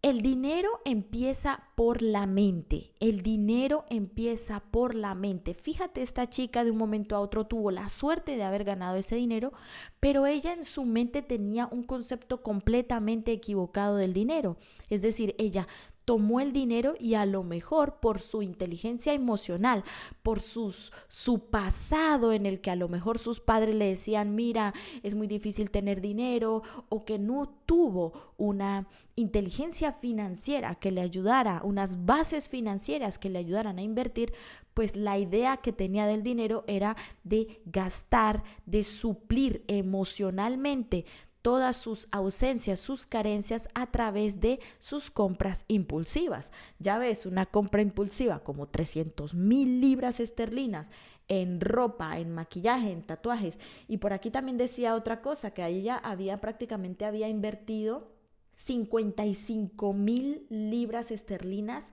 El 0.00 0.22
dinero 0.22 0.80
empieza 0.86 1.64
por 1.74 2.00
la 2.00 2.24
mente. 2.24 2.94
El 3.00 3.20
dinero 3.20 3.84
empieza 3.90 4.60
por 4.60 4.94
la 4.94 5.14
mente. 5.14 5.52
Fíjate, 5.52 6.00
esta 6.00 6.26
chica 6.26 6.64
de 6.64 6.70
un 6.70 6.78
momento 6.78 7.16
a 7.16 7.20
otro 7.20 7.46
tuvo 7.46 7.70
la 7.70 7.90
suerte 7.90 8.34
de 8.34 8.44
haber 8.44 8.64
ganado 8.64 8.96
ese 8.96 9.16
dinero, 9.16 9.52
pero 10.00 10.26
ella 10.26 10.54
en 10.54 10.64
su 10.64 10.86
mente 10.86 11.20
tenía 11.20 11.68
un 11.70 11.82
concepto 11.82 12.42
completamente 12.42 13.30
equivocado 13.30 13.96
del 13.96 14.14
dinero. 14.14 14.56
Es 14.88 15.02
decir, 15.02 15.34
ella 15.36 15.68
tomó 16.04 16.40
el 16.40 16.52
dinero 16.52 16.94
y 16.98 17.14
a 17.14 17.26
lo 17.26 17.42
mejor 17.44 18.00
por 18.00 18.20
su 18.20 18.42
inteligencia 18.42 19.12
emocional, 19.12 19.84
por 20.22 20.40
sus, 20.40 20.92
su 21.08 21.50
pasado 21.50 22.32
en 22.32 22.46
el 22.46 22.60
que 22.60 22.70
a 22.70 22.76
lo 22.76 22.88
mejor 22.88 23.18
sus 23.18 23.40
padres 23.40 23.74
le 23.74 23.86
decían, 23.86 24.34
mira, 24.34 24.74
es 25.02 25.14
muy 25.14 25.26
difícil 25.26 25.70
tener 25.70 26.00
dinero, 26.00 26.62
o 26.88 27.04
que 27.04 27.18
no 27.18 27.48
tuvo 27.66 28.34
una 28.36 28.88
inteligencia 29.14 29.92
financiera 29.92 30.74
que 30.74 30.90
le 30.90 31.00
ayudara, 31.00 31.60
unas 31.64 32.04
bases 32.06 32.48
financieras 32.48 33.18
que 33.18 33.30
le 33.30 33.38
ayudaran 33.38 33.78
a 33.78 33.82
invertir, 33.82 34.32
pues 34.74 34.96
la 34.96 35.18
idea 35.18 35.58
que 35.58 35.72
tenía 35.72 36.06
del 36.06 36.22
dinero 36.22 36.64
era 36.66 36.96
de 37.24 37.60
gastar, 37.66 38.42
de 38.64 38.82
suplir 38.84 39.64
emocionalmente 39.68 41.04
todas 41.42 41.76
sus 41.76 42.08
ausencias, 42.12 42.80
sus 42.80 43.06
carencias 43.06 43.68
a 43.74 43.90
través 43.90 44.40
de 44.40 44.60
sus 44.78 45.10
compras 45.10 45.64
impulsivas. 45.68 46.52
Ya 46.78 46.98
ves, 46.98 47.26
una 47.26 47.46
compra 47.46 47.82
impulsiva 47.82 48.38
como 48.38 48.68
300 48.68 49.34
mil 49.34 49.80
libras 49.80 50.20
esterlinas 50.20 50.88
en 51.28 51.60
ropa, 51.60 52.18
en 52.18 52.30
maquillaje, 52.30 52.92
en 52.92 53.02
tatuajes. 53.02 53.58
Y 53.88 53.98
por 53.98 54.12
aquí 54.12 54.30
también 54.30 54.56
decía 54.56 54.94
otra 54.94 55.20
cosa, 55.20 55.52
que 55.52 55.66
ella 55.66 55.96
había 55.96 56.40
prácticamente 56.40 57.04
había 57.04 57.28
invertido 57.28 58.12
55 58.56 59.92
mil 59.92 60.46
libras 60.48 61.10
esterlinas 61.10 61.92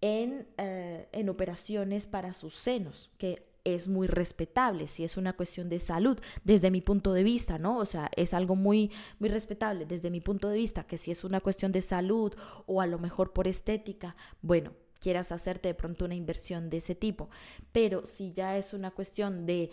en, 0.00 0.46
eh, 0.58 1.08
en 1.12 1.28
operaciones 1.28 2.06
para 2.06 2.34
sus 2.34 2.54
senos, 2.54 3.10
que 3.16 3.49
es 3.64 3.88
muy 3.88 4.06
respetable, 4.06 4.86
si 4.86 5.04
es 5.04 5.16
una 5.16 5.34
cuestión 5.34 5.68
de 5.68 5.80
salud, 5.80 6.18
desde 6.44 6.70
mi 6.70 6.80
punto 6.80 7.12
de 7.12 7.22
vista, 7.22 7.58
¿no? 7.58 7.78
O 7.78 7.86
sea, 7.86 8.10
es 8.16 8.34
algo 8.34 8.56
muy, 8.56 8.90
muy 9.18 9.28
respetable 9.28 9.86
desde 9.86 10.10
mi 10.10 10.20
punto 10.20 10.48
de 10.48 10.56
vista, 10.56 10.84
que 10.84 10.98
si 10.98 11.10
es 11.10 11.24
una 11.24 11.40
cuestión 11.40 11.72
de 11.72 11.82
salud 11.82 12.34
o 12.66 12.80
a 12.80 12.86
lo 12.86 12.98
mejor 12.98 13.32
por 13.32 13.48
estética, 13.48 14.16
bueno, 14.42 14.72
quieras 15.00 15.32
hacerte 15.32 15.68
de 15.68 15.74
pronto 15.74 16.04
una 16.04 16.14
inversión 16.14 16.70
de 16.70 16.76
ese 16.76 16.94
tipo, 16.94 17.30
pero 17.72 18.06
si 18.06 18.32
ya 18.32 18.56
es 18.56 18.72
una 18.74 18.90
cuestión 18.90 19.46
de 19.46 19.70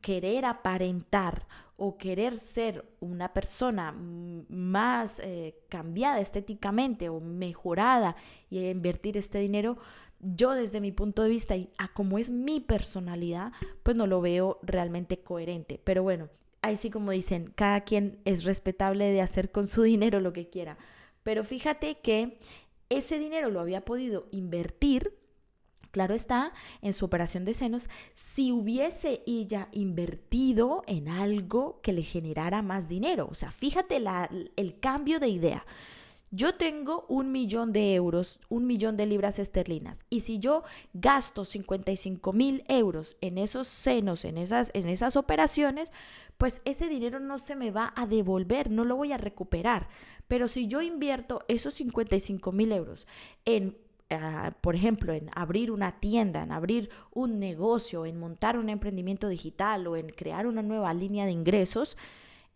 querer 0.00 0.44
aparentar 0.44 1.46
o 1.76 1.96
querer 1.98 2.38
ser 2.38 2.84
una 3.00 3.32
persona 3.32 3.92
más 3.92 5.18
eh, 5.20 5.56
cambiada 5.68 6.20
estéticamente 6.20 7.08
o 7.08 7.20
mejorada 7.20 8.16
y 8.50 8.66
invertir 8.66 9.16
este 9.16 9.38
dinero, 9.38 9.76
yo 10.20 10.52
desde 10.52 10.80
mi 10.80 10.92
punto 10.92 11.22
de 11.22 11.28
vista 11.28 11.56
y 11.56 11.70
a 11.78 11.88
como 11.92 12.18
es 12.18 12.30
mi 12.30 12.60
personalidad, 12.60 13.52
pues 13.82 13.96
no 13.96 14.06
lo 14.06 14.20
veo 14.20 14.58
realmente 14.62 15.20
coherente. 15.20 15.80
Pero 15.82 16.02
bueno, 16.02 16.28
ahí 16.62 16.76
sí 16.76 16.90
como 16.90 17.10
dicen, 17.10 17.52
cada 17.54 17.82
quien 17.82 18.18
es 18.24 18.44
respetable 18.44 19.06
de 19.06 19.22
hacer 19.22 19.50
con 19.50 19.66
su 19.66 19.82
dinero 19.84 20.20
lo 20.20 20.32
que 20.32 20.48
quiera. 20.48 20.78
Pero 21.22 21.44
fíjate 21.44 21.98
que 22.00 22.38
ese 22.88 23.18
dinero 23.18 23.50
lo 23.50 23.60
había 23.60 23.84
podido 23.84 24.28
invertir 24.30 25.14
claro 25.96 26.14
está, 26.14 26.52
en 26.82 26.92
su 26.92 27.06
operación 27.06 27.46
de 27.46 27.54
senos, 27.54 27.88
si 28.12 28.52
hubiese 28.52 29.22
ella 29.26 29.70
invertido 29.72 30.82
en 30.86 31.08
algo 31.08 31.80
que 31.80 31.94
le 31.94 32.02
generara 32.02 32.60
más 32.60 32.86
dinero. 32.86 33.26
O 33.30 33.34
sea, 33.34 33.50
fíjate 33.50 33.98
la, 33.98 34.28
el 34.56 34.78
cambio 34.78 35.20
de 35.20 35.28
idea. 35.28 35.64
Yo 36.32 36.56
tengo 36.56 37.06
un 37.08 37.30
millón 37.30 37.72
de 37.72 37.94
euros, 37.94 38.40
un 38.48 38.66
millón 38.66 38.96
de 38.96 39.06
libras 39.06 39.38
esterlinas. 39.38 40.04
Y 40.10 40.20
si 40.20 40.40
yo 40.40 40.64
gasto 40.92 41.44
55 41.44 42.32
mil 42.32 42.64
euros 42.68 43.16
en 43.20 43.38
esos 43.38 43.68
senos, 43.68 44.24
en 44.24 44.36
esas, 44.36 44.72
en 44.74 44.88
esas 44.88 45.14
operaciones, 45.14 45.92
pues 46.36 46.62
ese 46.64 46.88
dinero 46.88 47.20
no 47.20 47.38
se 47.38 47.54
me 47.54 47.70
va 47.70 47.92
a 47.96 48.06
devolver, 48.06 48.70
no 48.70 48.84
lo 48.84 48.96
voy 48.96 49.12
a 49.12 49.18
recuperar. 49.18 49.88
Pero 50.26 50.48
si 50.48 50.66
yo 50.66 50.82
invierto 50.82 51.44
esos 51.46 51.74
55 51.74 52.50
mil 52.50 52.72
euros 52.72 53.06
en 53.44 53.78
ah, 54.10 54.52
por 54.60 54.74
ejemplo, 54.74 55.12
en 55.12 55.30
abrir 55.32 55.70
una 55.70 56.00
tienda, 56.00 56.42
en 56.42 56.50
abrir 56.50 56.90
un 57.12 57.38
negocio, 57.38 58.04
en 58.04 58.18
montar 58.18 58.58
un 58.58 58.68
emprendimiento 58.68 59.28
digital 59.28 59.86
o 59.86 59.96
en 59.96 60.08
crear 60.08 60.48
una 60.48 60.62
nueva 60.62 60.92
línea 60.92 61.24
de 61.24 61.32
ingresos, 61.32 61.96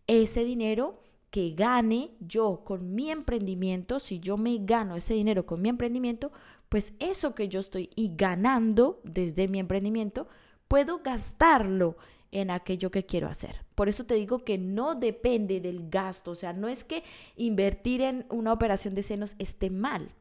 ese 0.07 0.43
dinero 0.43 1.01
que 1.31 1.51
gane 1.51 2.11
yo 2.19 2.61
con 2.65 2.93
mi 2.93 3.09
emprendimiento, 3.09 3.99
si 3.99 4.19
yo 4.19 4.37
me 4.37 4.57
gano 4.59 4.97
ese 4.97 5.13
dinero 5.13 5.45
con 5.45 5.61
mi 5.61 5.69
emprendimiento, 5.69 6.31
pues 6.67 6.93
eso 6.99 7.33
que 7.33 7.47
yo 7.47 7.59
estoy 7.59 7.89
y 7.95 8.15
ganando 8.15 8.99
desde 9.03 9.47
mi 9.47 9.59
emprendimiento, 9.59 10.27
puedo 10.67 10.99
gastarlo 10.99 11.95
en 12.31 12.49
aquello 12.49 12.91
que 12.91 13.05
quiero 13.05 13.27
hacer. 13.27 13.65
Por 13.75 13.89
eso 13.89 14.05
te 14.05 14.15
digo 14.15 14.43
que 14.43 14.57
no 14.57 14.95
depende 14.95 15.59
del 15.59 15.89
gasto, 15.89 16.31
o 16.31 16.35
sea, 16.35 16.53
no 16.53 16.67
es 16.67 16.83
que 16.83 17.03
invertir 17.35 18.01
en 18.01 18.25
una 18.29 18.53
operación 18.53 18.93
de 18.93 19.03
senos 19.03 19.35
esté 19.39 19.69
mal. 19.69 20.13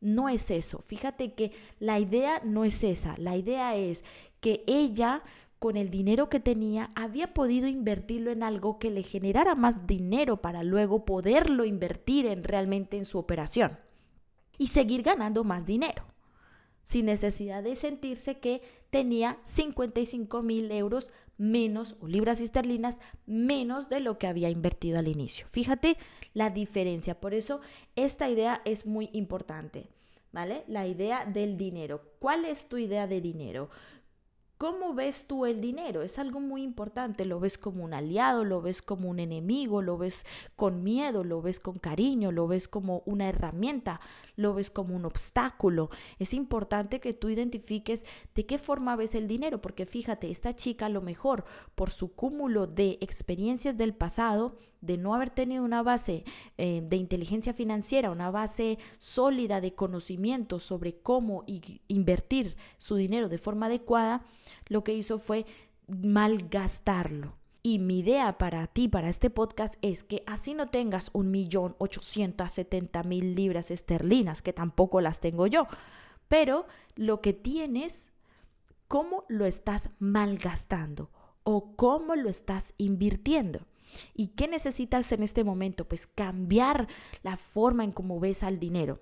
No 0.00 0.28
es 0.28 0.50
eso. 0.50 0.80
Fíjate 0.80 1.32
que 1.32 1.52
la 1.78 1.98
idea 1.98 2.40
no 2.44 2.64
es 2.64 2.84
esa. 2.84 3.14
La 3.16 3.36
idea 3.36 3.76
es 3.76 4.04
que 4.40 4.62
ella 4.66 5.22
con 5.64 5.78
el 5.78 5.88
dinero 5.88 6.28
que 6.28 6.40
tenía 6.40 6.90
había 6.94 7.32
podido 7.32 7.68
invertirlo 7.68 8.30
en 8.30 8.42
algo 8.42 8.78
que 8.78 8.90
le 8.90 9.02
generara 9.02 9.54
más 9.54 9.86
dinero 9.86 10.42
para 10.42 10.62
luego 10.62 11.06
poderlo 11.06 11.64
invertir 11.64 12.26
en 12.26 12.44
realmente 12.44 12.98
en 12.98 13.06
su 13.06 13.16
operación 13.16 13.78
y 14.58 14.66
seguir 14.66 15.02
ganando 15.02 15.42
más 15.42 15.64
dinero 15.64 16.04
sin 16.82 17.06
necesidad 17.06 17.62
de 17.62 17.76
sentirse 17.76 18.40
que 18.40 18.60
tenía 18.90 19.38
55 19.44 20.42
mil 20.42 20.70
euros 20.70 21.10
menos 21.38 21.96
o 21.98 22.08
libras 22.08 22.42
esterlinas 22.42 23.00
menos 23.24 23.88
de 23.88 24.00
lo 24.00 24.18
que 24.18 24.26
había 24.26 24.50
invertido 24.50 24.98
al 24.98 25.08
inicio. 25.08 25.46
Fíjate 25.48 25.96
la 26.34 26.50
diferencia, 26.50 27.18
por 27.18 27.32
eso 27.32 27.62
esta 27.96 28.28
idea 28.28 28.60
es 28.66 28.84
muy 28.84 29.08
importante, 29.14 29.88
¿vale? 30.30 30.64
La 30.68 30.86
idea 30.86 31.24
del 31.24 31.56
dinero. 31.56 32.02
¿Cuál 32.18 32.44
es 32.44 32.68
tu 32.68 32.76
idea 32.76 33.06
de 33.06 33.22
dinero? 33.22 33.70
¿Cómo 34.56 34.94
ves 34.94 35.26
tú 35.26 35.46
el 35.46 35.60
dinero? 35.60 36.02
Es 36.02 36.18
algo 36.18 36.38
muy 36.38 36.62
importante. 36.62 37.24
¿Lo 37.24 37.40
ves 37.40 37.58
como 37.58 37.82
un 37.82 37.92
aliado? 37.92 38.44
¿Lo 38.44 38.62
ves 38.62 38.82
como 38.82 39.08
un 39.08 39.18
enemigo? 39.18 39.82
¿Lo 39.82 39.98
ves 39.98 40.24
con 40.54 40.84
miedo? 40.84 41.24
¿Lo 41.24 41.42
ves 41.42 41.58
con 41.58 41.80
cariño? 41.80 42.30
¿Lo 42.30 42.46
ves 42.46 42.68
como 42.68 43.02
una 43.04 43.28
herramienta? 43.28 44.00
¿Lo 44.36 44.54
ves 44.54 44.70
como 44.70 44.94
un 44.94 45.06
obstáculo? 45.06 45.90
Es 46.20 46.34
importante 46.34 47.00
que 47.00 47.14
tú 47.14 47.30
identifiques 47.30 48.06
de 48.36 48.46
qué 48.46 48.58
forma 48.58 48.94
ves 48.94 49.16
el 49.16 49.26
dinero, 49.26 49.60
porque 49.60 49.86
fíjate, 49.86 50.30
esta 50.30 50.54
chica 50.54 50.86
a 50.86 50.90
lo 50.90 51.02
mejor 51.02 51.44
por 51.74 51.90
su 51.90 52.14
cúmulo 52.14 52.68
de 52.68 52.98
experiencias 53.00 53.76
del 53.76 53.94
pasado, 53.94 54.56
de 54.84 54.98
no 54.98 55.14
haber 55.14 55.30
tenido 55.30 55.64
una 55.64 55.82
base 55.82 56.24
eh, 56.58 56.82
de 56.88 56.96
inteligencia 56.96 57.54
financiera, 57.54 58.10
una 58.10 58.30
base 58.30 58.78
sólida 58.98 59.60
de 59.60 59.74
conocimiento 59.74 60.58
sobre 60.58 60.96
cómo 60.98 61.44
invertir 61.88 62.56
su 62.78 62.96
dinero 62.96 63.28
de 63.28 63.38
forma 63.38 63.66
adecuada, 63.66 64.24
lo 64.66 64.84
que 64.84 64.94
hizo 64.94 65.18
fue 65.18 65.46
malgastarlo. 65.88 67.34
Y 67.66 67.78
mi 67.78 68.00
idea 68.00 68.36
para 68.36 68.66
ti, 68.66 68.88
para 68.88 69.08
este 69.08 69.30
podcast, 69.30 69.76
es 69.80 70.04
que 70.04 70.22
así 70.26 70.52
no 70.52 70.68
tengas 70.68 71.08
un 71.14 71.30
millón 71.30 71.76
ochocientos 71.78 72.52
setenta 72.52 73.02
mil 73.02 73.34
libras 73.34 73.70
esterlinas, 73.70 74.42
que 74.42 74.52
tampoco 74.52 75.00
las 75.00 75.20
tengo 75.20 75.46
yo, 75.46 75.66
pero 76.28 76.66
lo 76.94 77.22
que 77.22 77.32
tienes, 77.32 78.10
cómo 78.86 79.24
lo 79.28 79.46
estás 79.46 79.88
malgastando 79.98 81.08
o 81.42 81.74
cómo 81.74 82.16
lo 82.16 82.28
estás 82.28 82.74
invirtiendo. 82.76 83.60
¿Y 84.14 84.28
qué 84.28 84.48
necesitas 84.48 85.10
en 85.12 85.22
este 85.22 85.44
momento? 85.44 85.86
Pues 85.86 86.06
cambiar 86.06 86.88
la 87.22 87.36
forma 87.36 87.84
en 87.84 87.92
cómo 87.92 88.20
ves 88.20 88.42
al 88.42 88.58
dinero 88.58 89.00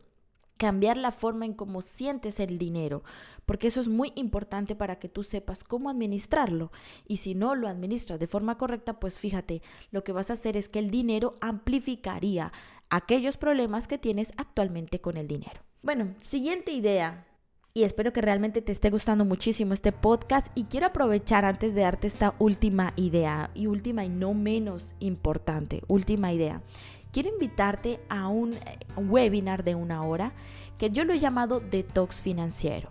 cambiar 0.63 0.97
la 0.97 1.11
forma 1.11 1.45
en 1.45 1.55
cómo 1.55 1.83
sientes 1.83 2.39
el 2.39 2.57
dinero, 2.57 3.03
porque 3.47 3.67
eso 3.67 3.81
es 3.81 3.89
muy 3.89 4.13
importante 4.15 4.77
para 4.77 5.01
que 5.01 5.09
tú 5.09 5.25
sepas 5.25 5.65
cómo 5.65 5.91
administrarlo. 5.91 6.71
Y 7.05 7.17
si 7.17 7.35
no 7.35 7.57
lo 7.57 7.67
administras 7.67 8.21
de 8.21 8.29
forma 8.29 8.59
correcta, 8.59 9.01
pues 9.01 9.19
fíjate, 9.19 9.61
lo 9.91 10.05
que 10.05 10.13
vas 10.13 10.31
a 10.31 10.35
hacer 10.35 10.57
es 10.57 10.69
que 10.69 10.79
el 10.79 10.93
dinero 10.93 11.37
amplificaría 11.41 12.53
aquellos 12.91 13.39
problemas 13.39 13.89
que 13.89 13.99
tienes 13.99 14.33
actualmente 14.37 15.01
con 15.01 15.17
el 15.17 15.27
dinero. 15.27 15.63
Bueno, 15.83 16.15
siguiente 16.21 16.71
idea. 16.71 17.27
Y 17.75 17.85
espero 17.85 18.13
que 18.13 18.21
realmente 18.21 18.61
te 18.61 18.73
esté 18.73 18.91
gustando 18.91 19.25
muchísimo 19.25 19.73
este 19.73 19.93
podcast 19.93 20.53
y 20.55 20.65
quiero 20.65 20.87
aprovechar 20.87 21.45
antes 21.45 21.75
de 21.75 21.81
darte 21.81 22.07
esta 22.07 22.35
última 22.39 22.93
idea 22.97 23.51
y 23.55 23.67
última 23.67 24.05
y 24.05 24.11
no 24.11 24.35
menos 24.35 24.95
importante, 25.01 25.83
última 25.89 26.33
idea 26.33 26.61
quiero 27.13 27.29
invitarte 27.29 28.01
a 28.09 28.29
un 28.29 28.55
eh, 28.55 28.79
webinar 28.97 29.63
de 29.63 29.75
una 29.75 30.03
hora 30.03 30.33
que 30.79 30.91
yo 30.91 31.05
lo 31.05 31.13
he 31.13 31.21
llamado 31.21 31.61
detox 31.61 32.23
financiero. 32.23 32.89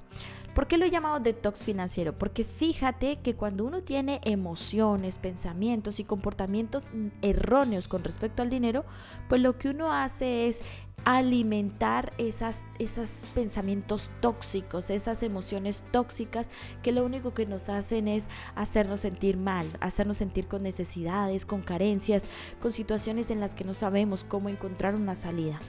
¿Por 0.53 0.67
qué 0.67 0.77
lo 0.77 0.85
he 0.85 0.91
llamado 0.91 1.21
detox 1.21 1.63
financiero? 1.63 2.17
Porque 2.17 2.43
fíjate 2.43 3.19
que 3.19 3.35
cuando 3.35 3.63
uno 3.63 3.83
tiene 3.83 4.19
emociones, 4.25 5.17
pensamientos 5.17 5.99
y 6.01 6.03
comportamientos 6.03 6.91
erróneos 7.21 7.87
con 7.87 8.03
respecto 8.03 8.41
al 8.41 8.49
dinero, 8.49 8.83
pues 9.29 9.41
lo 9.41 9.57
que 9.57 9.69
uno 9.69 9.93
hace 9.93 10.49
es 10.49 10.61
alimentar 11.05 12.13
esas, 12.17 12.63
esos 12.79 13.25
pensamientos 13.33 14.11
tóxicos, 14.19 14.89
esas 14.89 15.23
emociones 15.23 15.83
tóxicas 15.91 16.49
que 16.83 16.91
lo 16.91 17.05
único 17.05 17.33
que 17.33 17.45
nos 17.45 17.69
hacen 17.69 18.07
es 18.07 18.29
hacernos 18.55 19.01
sentir 19.01 19.37
mal, 19.37 19.65
hacernos 19.79 20.17
sentir 20.17 20.47
con 20.47 20.63
necesidades, 20.63 21.45
con 21.45 21.61
carencias, 21.61 22.27
con 22.61 22.71
situaciones 22.71 23.31
en 23.31 23.39
las 23.39 23.55
que 23.55 23.63
no 23.63 23.73
sabemos 23.73 24.25
cómo 24.25 24.49
encontrar 24.49 24.95
una 24.95 25.15
salida. 25.15 25.59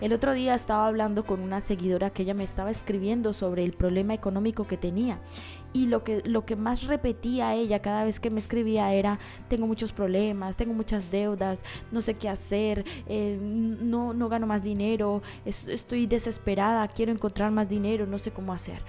El 0.00 0.12
otro 0.12 0.32
día 0.32 0.54
estaba 0.54 0.86
hablando 0.86 1.24
con 1.24 1.40
una 1.40 1.60
seguidora 1.60 2.10
que 2.10 2.22
ella 2.22 2.34
me 2.34 2.44
estaba 2.44 2.70
escribiendo 2.70 3.32
sobre 3.32 3.64
el 3.64 3.72
problema 3.72 4.14
económico 4.14 4.66
que 4.66 4.76
tenía 4.76 5.18
y 5.72 5.86
lo 5.86 6.04
que, 6.04 6.22
lo 6.24 6.46
que 6.46 6.54
más 6.54 6.84
repetía 6.84 7.54
ella 7.54 7.80
cada 7.80 8.04
vez 8.04 8.20
que 8.20 8.30
me 8.30 8.38
escribía 8.38 8.92
era 8.94 9.18
tengo 9.48 9.66
muchos 9.66 9.92
problemas, 9.92 10.56
tengo 10.56 10.72
muchas 10.72 11.10
deudas, 11.10 11.64
no 11.90 12.00
sé 12.00 12.14
qué 12.14 12.28
hacer, 12.28 12.84
eh, 13.06 13.38
no, 13.40 14.14
no 14.14 14.28
gano 14.28 14.46
más 14.46 14.62
dinero, 14.62 15.20
estoy 15.44 16.06
desesperada, 16.06 16.86
quiero 16.86 17.10
encontrar 17.10 17.50
más 17.50 17.68
dinero, 17.68 18.06
no 18.06 18.18
sé 18.18 18.30
cómo 18.30 18.52
hacer. 18.52 18.80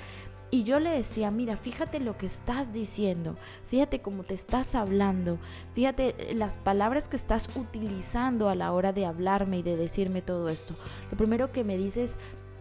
Y 0.51 0.63
yo 0.63 0.79
le 0.79 0.89
decía, 0.89 1.29
mira, 1.29 1.58
fíjate 1.58 2.00
lo 2.00 2.18
que 2.18 2.25
estás 2.25 2.74
diciendo, 2.74 3.38
fíjate 3.68 4.01
cómo 4.01 4.24
te 4.24 4.34
estás 4.34 4.74
hablando, 4.74 5.38
fíjate 5.74 6.15
eh, 6.18 6.34
las 6.34 6.58
palabras 6.58 7.08
que 7.08 7.15
estás 7.15 7.50
utilizando 7.56 8.50
a 8.50 8.56
la 8.56 8.72
hora 8.72 8.91
de 8.91 9.06
hablarme 9.06 9.60
y 9.60 9.63
de 9.63 9.77
decirme 9.77 10.24
todo 10.24 10.50
esto. 10.50 10.74
Lo 11.12 11.18
primero 11.18 11.51
que 11.51 11.63
me 11.63 11.77
dices 11.77 12.18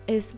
es, 0.06 0.34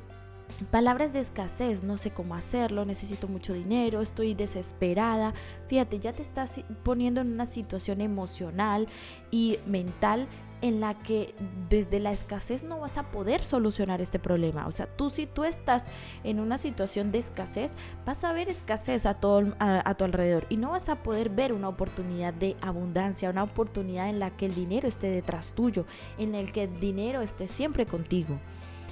Palabras 0.71 1.12
de 1.12 1.21
escasez, 1.21 1.83
no 1.83 1.97
sé 1.97 2.11
cómo 2.11 2.35
hacerlo, 2.35 2.85
necesito 2.85 3.28
mucho 3.28 3.52
dinero, 3.52 4.02
estoy 4.02 4.35
desesperada. 4.35 5.33
Fíjate, 5.69 5.99
ya 5.99 6.12
te 6.12 6.23
estás 6.23 6.62
poniendo 6.83 7.21
en 7.21 7.33
una 7.33 7.47
situación 7.47 8.00
emocional 8.00 8.88
y 9.30 9.59
mental 9.66 10.28
en 10.62 10.81
la 10.81 10.95
que 10.95 11.35
desde 11.69 12.00
la 12.00 12.12
escasez 12.12 12.62
no 12.62 12.81
vas 12.81 12.99
a 12.99 13.11
poder 13.11 13.45
solucionar 13.45 14.00
este 14.00 14.19
problema. 14.19 14.67
O 14.67 14.73
sea, 14.73 14.87
tú 14.87 15.11
si 15.11 15.26
tú 15.26 15.45
estás 15.45 15.88
en 16.25 16.40
una 16.40 16.59
situación 16.59 17.12
de 17.12 17.19
escasez, 17.19 17.76
vas 18.05 18.25
a 18.25 18.33
ver 18.33 18.49
escasez 18.49 19.07
a, 19.07 19.14
todo, 19.14 19.55
a, 19.59 19.94
tu 19.94 20.05
alrededor 20.05 20.46
y 20.49 20.57
no 20.57 20.70
vas 20.70 20.88
a 20.88 21.03
poder 21.03 21.31
ver 21.31 21.53
una 21.53 21.68
oportunidad 21.68 22.35
de 22.35 22.57
abundancia, 22.61 23.31
una 23.31 23.44
oportunidad 23.44 24.09
en 24.09 24.18
la 24.18 24.31
que 24.31 24.46
el 24.46 24.55
dinero 24.55 24.88
esté 24.88 25.09
detrás 25.09 25.53
tuyo, 25.53 25.87
en 26.18 26.35
el 26.35 26.53
que 26.53 26.64
el 26.64 26.81
dinero 26.81 27.20
esté 27.23 27.46
siempre 27.46 27.87
contigo. 27.87 28.38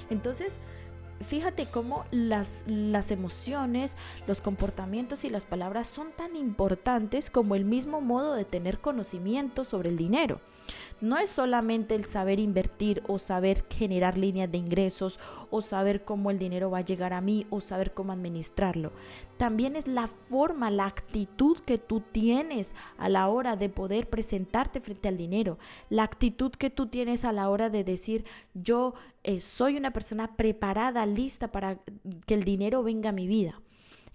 Entonces, 0.09 0.57
fíjate 1.21 1.65
cómo 1.65 2.05
las, 2.11 2.65
las 2.67 3.11
emociones, 3.11 3.95
los 4.27 4.41
comportamientos 4.41 5.23
y 5.23 5.29
las 5.29 5.45
palabras 5.45 5.87
son 5.87 6.11
tan 6.11 6.35
importantes 6.35 7.29
como 7.29 7.55
el 7.55 7.65
mismo 7.65 8.01
modo 8.01 8.33
de 8.33 8.45
tener 8.45 8.79
conocimiento 8.79 9.63
sobre 9.65 9.89
el 9.89 9.97
dinero. 9.97 10.41
No 11.01 11.17
es 11.17 11.29
solamente 11.29 11.95
el 11.95 12.05
saber 12.05 12.39
invertir 12.39 13.01
o 13.07 13.19
saber 13.19 13.65
generar 13.69 14.17
líneas 14.17 14.51
de 14.51 14.57
ingresos 14.57 15.19
o 15.49 15.61
saber 15.61 16.03
cómo 16.03 16.29
el 16.29 16.37
dinero 16.37 16.69
va 16.69 16.79
a 16.79 16.85
llegar 16.85 17.13
a 17.13 17.21
mí 17.21 17.47
o 17.49 17.61
saber 17.61 17.93
cómo 17.93 18.11
administrarlo. 18.11 18.91
También 19.37 19.75
es 19.75 19.87
la 19.87 20.07
forma, 20.07 20.69
la 20.69 20.85
actitud 20.85 21.57
que 21.59 21.77
tú 21.77 22.01
tienes 22.01 22.75
a 22.97 23.07
la 23.07 23.29
hora 23.29 23.55
de 23.55 23.69
poder 23.69 24.09
presentarte 24.09 24.81
frente 24.81 25.07
al 25.07 25.17
dinero. 25.17 25.57
La 25.89 26.03
actitud 26.03 26.51
que 26.51 26.69
tú 26.69 26.87
tienes 26.87 27.23
a 27.23 27.31
la 27.31 27.49
hora 27.49 27.69
de 27.69 27.83
decir 27.83 28.25
yo 28.53 28.93
eh, 29.29 29.39
soy 29.39 29.77
una 29.77 29.93
persona 29.93 30.35
preparada, 30.35 31.05
lista 31.05 31.51
para 31.51 31.79
que 32.25 32.33
el 32.33 32.43
dinero 32.43 32.81
venga 32.81 33.09
a 33.09 33.13
mi 33.13 33.27
vida. 33.27 33.61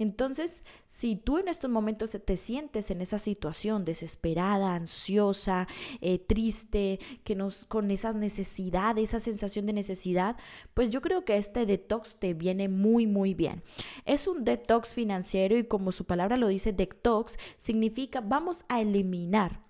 Entonces, 0.00 0.66
si 0.86 1.14
tú 1.14 1.38
en 1.38 1.46
estos 1.46 1.70
momentos 1.70 2.18
te 2.24 2.36
sientes 2.36 2.90
en 2.90 3.00
esa 3.00 3.20
situación 3.20 3.84
desesperada, 3.84 4.74
ansiosa, 4.74 5.68
eh, 6.00 6.18
triste, 6.18 6.98
que 7.22 7.36
nos, 7.36 7.64
con 7.64 7.92
esa 7.92 8.12
necesidad, 8.12 8.98
esa 8.98 9.20
sensación 9.20 9.66
de 9.66 9.72
necesidad, 9.72 10.36
pues 10.74 10.90
yo 10.90 11.00
creo 11.00 11.24
que 11.24 11.36
este 11.36 11.64
detox 11.64 12.16
te 12.16 12.34
viene 12.34 12.68
muy, 12.68 13.06
muy 13.06 13.34
bien. 13.34 13.62
Es 14.06 14.26
un 14.26 14.44
detox 14.44 14.96
financiero 14.96 15.56
y 15.56 15.62
como 15.62 15.92
su 15.92 16.06
palabra 16.06 16.36
lo 16.36 16.48
dice, 16.48 16.72
detox 16.72 17.38
significa 17.56 18.20
vamos 18.20 18.64
a 18.68 18.80
eliminar 18.80 19.63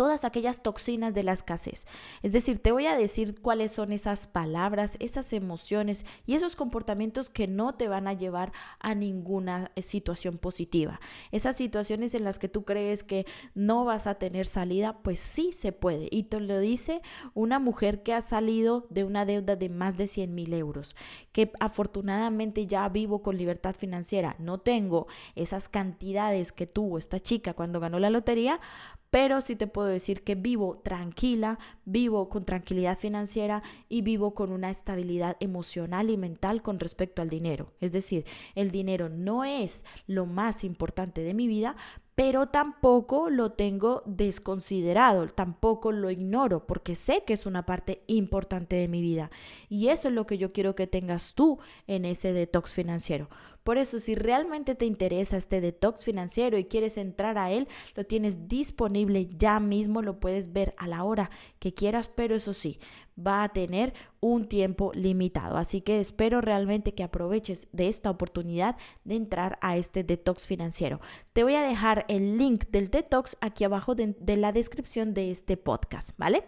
todas 0.00 0.24
aquellas 0.24 0.62
toxinas 0.62 1.12
de 1.12 1.22
la 1.22 1.32
escasez. 1.32 1.86
Es 2.22 2.32
decir, 2.32 2.58
te 2.58 2.72
voy 2.72 2.86
a 2.86 2.96
decir 2.96 3.38
cuáles 3.38 3.70
son 3.70 3.92
esas 3.92 4.26
palabras, 4.26 4.96
esas 4.98 5.34
emociones 5.34 6.06
y 6.24 6.36
esos 6.36 6.56
comportamientos 6.56 7.28
que 7.28 7.46
no 7.46 7.74
te 7.74 7.86
van 7.86 8.08
a 8.08 8.14
llevar 8.14 8.50
a 8.78 8.94
ninguna 8.94 9.70
eh, 9.74 9.82
situación 9.82 10.38
positiva. 10.38 11.02
Esas 11.32 11.58
situaciones 11.58 12.14
en 12.14 12.24
las 12.24 12.38
que 12.38 12.48
tú 12.48 12.64
crees 12.64 13.04
que 13.04 13.26
no 13.54 13.84
vas 13.84 14.06
a 14.06 14.14
tener 14.14 14.46
salida, 14.46 15.02
pues 15.02 15.20
sí 15.20 15.52
se 15.52 15.70
puede. 15.70 16.08
Y 16.10 16.22
te 16.22 16.40
lo 16.40 16.58
dice 16.58 17.02
una 17.34 17.58
mujer 17.58 18.02
que 18.02 18.14
ha 18.14 18.22
salido 18.22 18.86
de 18.88 19.04
una 19.04 19.26
deuda 19.26 19.54
de 19.54 19.68
más 19.68 19.98
de 19.98 20.06
100 20.06 20.34
mil 20.34 20.54
euros, 20.54 20.96
que 21.32 21.52
afortunadamente 21.60 22.66
ya 22.66 22.88
vivo 22.88 23.20
con 23.20 23.36
libertad 23.36 23.74
financiera. 23.76 24.34
No 24.38 24.56
tengo 24.56 25.08
esas 25.34 25.68
cantidades 25.68 26.52
que 26.52 26.66
tuvo 26.66 26.96
esta 26.96 27.20
chica 27.20 27.52
cuando 27.52 27.80
ganó 27.80 27.98
la 27.98 28.08
lotería, 28.08 28.62
pero 29.10 29.40
sí 29.40 29.56
te 29.56 29.66
puedo 29.66 29.89
decir 29.90 30.22
que 30.24 30.34
vivo 30.34 30.80
tranquila, 30.82 31.58
vivo 31.84 32.28
con 32.28 32.44
tranquilidad 32.44 32.98
financiera 32.98 33.62
y 33.88 34.02
vivo 34.02 34.34
con 34.34 34.52
una 34.52 34.70
estabilidad 34.70 35.36
emocional 35.40 36.10
y 36.10 36.16
mental 36.16 36.62
con 36.62 36.80
respecto 36.80 37.22
al 37.22 37.28
dinero. 37.28 37.72
Es 37.80 37.92
decir, 37.92 38.24
el 38.54 38.70
dinero 38.70 39.08
no 39.08 39.44
es 39.44 39.84
lo 40.06 40.26
más 40.26 40.64
importante 40.64 41.22
de 41.22 41.34
mi 41.34 41.46
vida, 41.48 41.76
pero 42.20 42.48
tampoco 42.48 43.30
lo 43.30 43.52
tengo 43.52 44.02
desconsiderado, 44.04 45.26
tampoco 45.28 45.90
lo 45.90 46.10
ignoro, 46.10 46.66
porque 46.66 46.94
sé 46.94 47.24
que 47.26 47.32
es 47.32 47.46
una 47.46 47.64
parte 47.64 48.02
importante 48.08 48.76
de 48.76 48.88
mi 48.88 49.00
vida. 49.00 49.30
Y 49.70 49.88
eso 49.88 50.08
es 50.08 50.14
lo 50.14 50.26
que 50.26 50.36
yo 50.36 50.52
quiero 50.52 50.74
que 50.74 50.86
tengas 50.86 51.32
tú 51.34 51.60
en 51.86 52.04
ese 52.04 52.34
detox 52.34 52.74
financiero. 52.74 53.30
Por 53.64 53.78
eso, 53.78 53.98
si 53.98 54.14
realmente 54.14 54.74
te 54.74 54.86
interesa 54.86 55.36
este 55.36 55.60
detox 55.60 56.04
financiero 56.04 56.58
y 56.58 56.64
quieres 56.64 56.96
entrar 56.96 57.38
a 57.38 57.50
él, 57.50 57.68
lo 57.94 58.04
tienes 58.04 58.48
disponible 58.48 59.28
ya 59.36 59.60
mismo, 59.60 60.02
lo 60.02 60.20
puedes 60.20 60.52
ver 60.52 60.74
a 60.78 60.88
la 60.88 61.04
hora 61.04 61.30
que 61.58 61.74
quieras, 61.74 62.10
pero 62.14 62.34
eso 62.34 62.52
sí, 62.52 62.78
va 63.16 63.44
a 63.44 63.48
tener 63.50 63.94
un 64.20 64.46
tiempo 64.46 64.92
limitado. 64.94 65.56
Así 65.56 65.80
que 65.80 66.00
espero 66.00 66.40
realmente 66.40 66.94
que 66.94 67.02
aproveches 67.02 67.68
de 67.72 67.88
esta 67.88 68.10
oportunidad 68.10 68.76
de 69.04 69.16
entrar 69.16 69.58
a 69.60 69.76
este 69.76 70.04
detox 70.04 70.46
financiero. 70.46 71.00
Te 71.32 71.42
voy 71.42 71.54
a 71.54 71.62
dejar 71.62 72.04
el 72.08 72.38
link 72.38 72.66
del 72.70 72.88
detox 72.88 73.36
aquí 73.40 73.64
abajo 73.64 73.94
de, 73.94 74.16
de 74.18 74.36
la 74.36 74.52
descripción 74.52 75.14
de 75.14 75.30
este 75.30 75.56
podcast, 75.56 76.10
¿vale? 76.16 76.44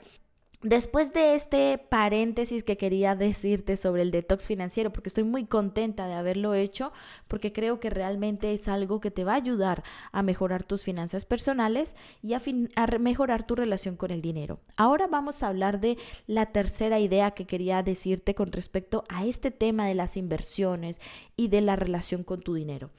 Después 0.62 1.12
de 1.12 1.34
este 1.34 1.76
paréntesis 1.76 2.62
que 2.62 2.76
quería 2.76 3.16
decirte 3.16 3.76
sobre 3.76 4.02
el 4.02 4.12
detox 4.12 4.46
financiero, 4.46 4.92
porque 4.92 5.08
estoy 5.08 5.24
muy 5.24 5.44
contenta 5.44 6.06
de 6.06 6.14
haberlo 6.14 6.54
hecho, 6.54 6.92
porque 7.26 7.52
creo 7.52 7.80
que 7.80 7.90
realmente 7.90 8.52
es 8.52 8.68
algo 8.68 9.00
que 9.00 9.10
te 9.10 9.24
va 9.24 9.32
a 9.32 9.36
ayudar 9.36 9.82
a 10.12 10.22
mejorar 10.22 10.62
tus 10.62 10.84
finanzas 10.84 11.24
personales 11.24 11.96
y 12.22 12.34
a, 12.34 12.42
a 12.76 12.86
mejorar 12.98 13.44
tu 13.44 13.56
relación 13.56 13.96
con 13.96 14.12
el 14.12 14.22
dinero. 14.22 14.60
Ahora 14.76 15.08
vamos 15.08 15.42
a 15.42 15.48
hablar 15.48 15.80
de 15.80 15.98
la 16.28 16.46
tercera 16.52 17.00
idea 17.00 17.32
que 17.32 17.44
quería 17.44 17.82
decirte 17.82 18.36
con 18.36 18.52
respecto 18.52 19.02
a 19.08 19.26
este 19.26 19.50
tema 19.50 19.88
de 19.88 19.96
las 19.96 20.16
inversiones 20.16 21.00
y 21.36 21.48
de 21.48 21.60
la 21.60 21.74
relación 21.74 22.22
con 22.22 22.40
tu 22.40 22.54
dinero. 22.54 22.90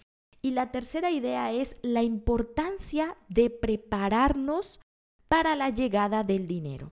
Y 0.42 0.52
la 0.52 0.74
tercera 0.74 1.12
idea 1.12 1.54
es 1.54 1.78
la 1.82 2.04
importancia 2.04 3.16
de 3.30 3.50
prepararnos 3.50 4.82
para 5.30 5.56
la 5.56 5.70
llegada 5.70 6.26
del 6.26 6.46
dinero. 6.46 6.92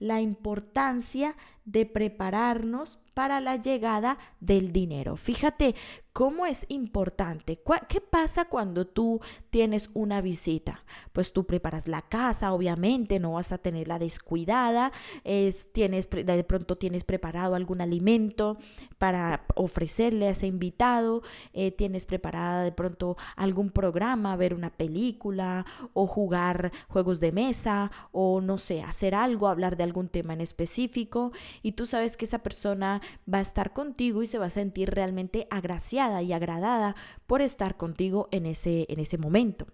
La 0.00 0.20
importancia 0.20 1.36
de 1.64 1.86
prepararnos 1.86 2.98
para 3.14 3.40
la 3.40 3.54
llegada 3.56 4.18
del 4.40 4.72
dinero. 4.72 5.14
Fíjate 5.16 5.76
¿Cómo 6.12 6.44
es 6.44 6.66
importante? 6.68 7.62
¿Qué 7.88 8.00
pasa 8.00 8.46
cuando 8.46 8.84
tú 8.84 9.20
tienes 9.50 9.90
una 9.94 10.20
visita? 10.20 10.84
Pues 11.12 11.32
tú 11.32 11.46
preparas 11.46 11.86
la 11.86 12.02
casa, 12.02 12.52
obviamente, 12.52 13.20
no 13.20 13.34
vas 13.34 13.52
a 13.52 13.58
tenerla 13.58 14.00
descuidada, 14.00 14.90
es, 15.22 15.72
tienes, 15.72 16.10
de 16.10 16.44
pronto 16.44 16.76
tienes 16.76 17.04
preparado 17.04 17.54
algún 17.54 17.80
alimento 17.80 18.58
para 18.98 19.44
ofrecerle 19.54 20.26
a 20.26 20.30
ese 20.30 20.48
invitado, 20.48 21.22
eh, 21.52 21.70
tienes 21.70 22.06
preparada 22.06 22.64
de 22.64 22.72
pronto 22.72 23.16
algún 23.36 23.70
programa, 23.70 24.34
ver 24.34 24.52
una 24.54 24.70
película 24.70 25.64
o 25.92 26.08
jugar 26.08 26.72
juegos 26.88 27.20
de 27.20 27.30
mesa 27.30 27.92
o 28.10 28.40
no 28.40 28.58
sé, 28.58 28.82
hacer 28.82 29.14
algo, 29.14 29.46
hablar 29.46 29.76
de 29.76 29.84
algún 29.84 30.08
tema 30.08 30.32
en 30.32 30.40
específico 30.40 31.30
y 31.62 31.72
tú 31.72 31.86
sabes 31.86 32.16
que 32.16 32.24
esa 32.24 32.40
persona 32.40 33.00
va 33.32 33.38
a 33.38 33.42
estar 33.42 33.72
contigo 33.72 34.24
y 34.24 34.26
se 34.26 34.38
va 34.38 34.46
a 34.46 34.50
sentir 34.50 34.90
realmente 34.90 35.46
agraciada 35.50 35.99
y 36.22 36.32
agradada 36.32 36.96
por 37.26 37.42
estar 37.42 37.76
contigo 37.76 38.28
en 38.30 38.46
ese, 38.46 38.86
en 38.88 39.00
ese 39.00 39.18
momento. 39.18 39.66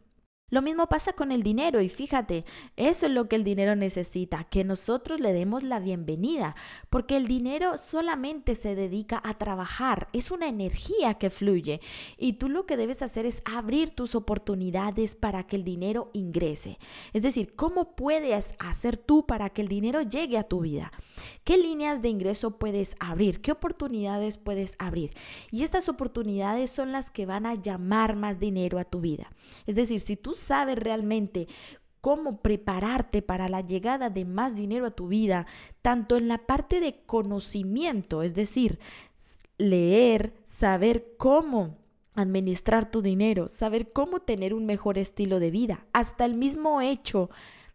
Lo 0.48 0.62
mismo 0.62 0.86
pasa 0.86 1.12
con 1.12 1.32
el 1.32 1.42
dinero 1.42 1.80
y 1.80 1.88
fíjate, 1.88 2.44
eso 2.76 3.06
es 3.06 3.12
lo 3.12 3.28
que 3.28 3.34
el 3.34 3.42
dinero 3.42 3.74
necesita, 3.74 4.44
que 4.44 4.62
nosotros 4.62 5.18
le 5.18 5.32
demos 5.32 5.64
la 5.64 5.80
bienvenida, 5.80 6.54
porque 6.88 7.16
el 7.16 7.26
dinero 7.26 7.76
solamente 7.76 8.54
se 8.54 8.76
dedica 8.76 9.20
a 9.24 9.38
trabajar, 9.38 10.06
es 10.12 10.30
una 10.30 10.46
energía 10.46 11.14
que 11.14 11.30
fluye 11.30 11.80
y 12.16 12.34
tú 12.34 12.48
lo 12.48 12.64
que 12.64 12.76
debes 12.76 13.02
hacer 13.02 13.26
es 13.26 13.42
abrir 13.44 13.90
tus 13.90 14.14
oportunidades 14.14 15.16
para 15.16 15.48
que 15.48 15.56
el 15.56 15.64
dinero 15.64 16.10
ingrese. 16.12 16.78
Es 17.12 17.22
decir, 17.22 17.56
¿cómo 17.56 17.96
puedes 17.96 18.54
hacer 18.60 18.96
tú 18.96 19.26
para 19.26 19.50
que 19.50 19.62
el 19.62 19.68
dinero 19.68 20.02
llegue 20.02 20.38
a 20.38 20.44
tu 20.44 20.60
vida? 20.60 20.92
¿Qué 21.42 21.58
líneas 21.58 22.02
de 22.02 22.08
ingreso 22.08 22.56
puedes 22.56 22.94
abrir? 23.00 23.40
¿Qué 23.40 23.50
oportunidades 23.50 24.38
puedes 24.38 24.76
abrir? 24.78 25.10
Y 25.50 25.64
estas 25.64 25.88
oportunidades 25.88 26.70
son 26.70 26.92
las 26.92 27.10
que 27.10 27.26
van 27.26 27.46
a 27.46 27.56
llamar 27.56 28.14
más 28.14 28.38
dinero 28.38 28.78
a 28.78 28.84
tu 28.84 29.00
vida. 29.00 29.32
Es 29.66 29.74
decir, 29.74 30.00
si 30.00 30.16
tú 30.16 30.35
sabes 30.36 30.78
realmente 30.78 31.48
cómo 32.00 32.40
prepararte 32.40 33.20
para 33.20 33.48
la 33.48 33.62
llegada 33.62 34.10
de 34.10 34.24
más 34.24 34.54
dinero 34.54 34.86
a 34.86 34.92
tu 34.92 35.08
vida, 35.08 35.46
tanto 35.82 36.16
en 36.16 36.28
la 36.28 36.38
parte 36.38 36.78
de 36.78 37.02
conocimiento, 37.04 38.22
es 38.22 38.34
decir, 38.34 38.78
leer, 39.58 40.32
saber 40.44 41.16
cómo 41.18 41.78
administrar 42.14 42.90
tu 42.90 43.02
dinero, 43.02 43.48
saber 43.48 43.92
cómo 43.92 44.20
tener 44.20 44.54
un 44.54 44.66
mejor 44.66 44.98
estilo 44.98 45.40
de 45.40 45.50
vida, 45.50 45.86
hasta 45.92 46.24
el 46.24 46.34
mismo 46.34 46.80
hecho 46.80 47.28